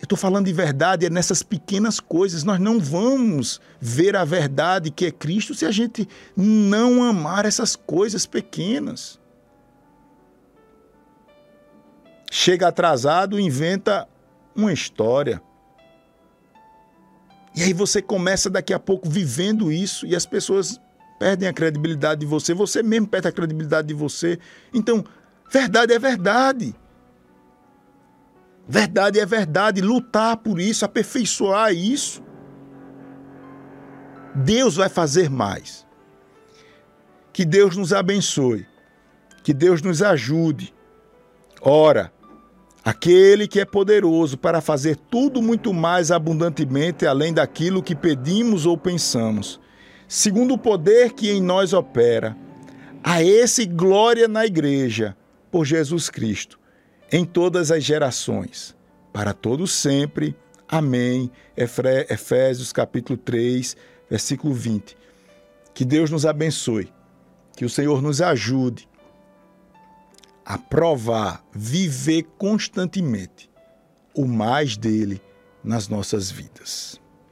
eu 0.00 0.04
estou 0.04 0.18
falando 0.18 0.46
de 0.46 0.52
verdade, 0.52 1.06
é 1.06 1.10
nessas 1.10 1.42
pequenas 1.42 1.98
coisas. 1.98 2.44
Nós 2.44 2.60
não 2.60 2.78
vamos 2.78 3.60
ver 3.80 4.14
a 4.14 4.24
verdade 4.24 4.90
que 4.90 5.06
é 5.06 5.10
Cristo 5.10 5.54
se 5.54 5.64
a 5.64 5.70
gente 5.70 6.08
não 6.36 7.02
amar 7.02 7.46
essas 7.46 7.74
coisas 7.74 8.26
pequenas. 8.26 9.18
Chega 12.30 12.68
atrasado, 12.68 13.38
inventa 13.38 14.08
uma 14.54 14.72
história. 14.72 15.40
E 17.54 17.62
aí 17.62 17.72
você 17.72 18.02
começa 18.02 18.48
daqui 18.50 18.72
a 18.72 18.78
pouco 18.78 19.08
vivendo 19.08 19.72
isso 19.72 20.06
e 20.06 20.14
as 20.14 20.26
pessoas 20.26 20.80
perdem 21.18 21.48
a 21.48 21.52
credibilidade 21.52 22.20
de 22.20 22.26
você, 22.26 22.54
você 22.54 22.82
mesmo 22.82 23.08
perde 23.08 23.28
a 23.28 23.32
credibilidade 23.32 23.88
de 23.88 23.94
você. 23.94 24.38
Então, 24.72 25.04
verdade 25.50 25.92
é 25.92 25.98
verdade. 25.98 26.74
Verdade 28.68 29.18
é 29.18 29.24
verdade, 29.24 29.80
lutar 29.80 30.36
por 30.36 30.60
isso, 30.60 30.84
aperfeiçoar 30.84 31.72
isso. 31.72 32.22
Deus 34.34 34.76
vai 34.76 34.88
fazer 34.88 35.30
mais. 35.30 35.86
Que 37.32 37.44
Deus 37.44 37.76
nos 37.76 37.92
abençoe. 37.92 38.66
Que 39.42 39.54
Deus 39.54 39.80
nos 39.80 40.02
ajude. 40.02 40.74
Ora, 41.60 42.12
aquele 42.88 43.46
que 43.46 43.60
é 43.60 43.66
poderoso 43.66 44.38
para 44.38 44.62
fazer 44.62 44.96
tudo 44.96 45.42
muito 45.42 45.74
mais 45.74 46.10
abundantemente 46.10 47.06
além 47.06 47.34
daquilo 47.34 47.82
que 47.82 47.94
pedimos 47.94 48.64
ou 48.64 48.78
pensamos, 48.78 49.60
segundo 50.08 50.54
o 50.54 50.58
poder 50.58 51.12
que 51.12 51.30
em 51.30 51.38
nós 51.38 51.74
opera, 51.74 52.34
A 53.04 53.22
esse 53.22 53.66
glória 53.66 54.26
na 54.26 54.46
igreja, 54.46 55.14
por 55.50 55.66
Jesus 55.66 56.08
Cristo, 56.08 56.58
em 57.12 57.26
todas 57.26 57.70
as 57.70 57.84
gerações, 57.84 58.74
para 59.12 59.34
todos 59.34 59.70
sempre. 59.70 60.34
Amém. 60.66 61.30
Efésios 61.56 62.72
capítulo 62.72 63.18
3, 63.18 63.76
versículo 64.10 64.54
20. 64.54 64.96
Que 65.74 65.84
Deus 65.84 66.10
nos 66.10 66.24
abençoe, 66.24 66.90
que 67.54 67.66
o 67.66 67.70
Senhor 67.70 68.00
nos 68.00 68.22
ajude 68.22 68.87
a 70.48 70.56
provar, 70.56 71.44
viver 71.52 72.22
constantemente 72.38 73.50
o 74.14 74.24
mais 74.24 74.78
dele 74.78 75.20
nas 75.62 75.88
nossas 75.88 76.30
vidas. 76.30 76.98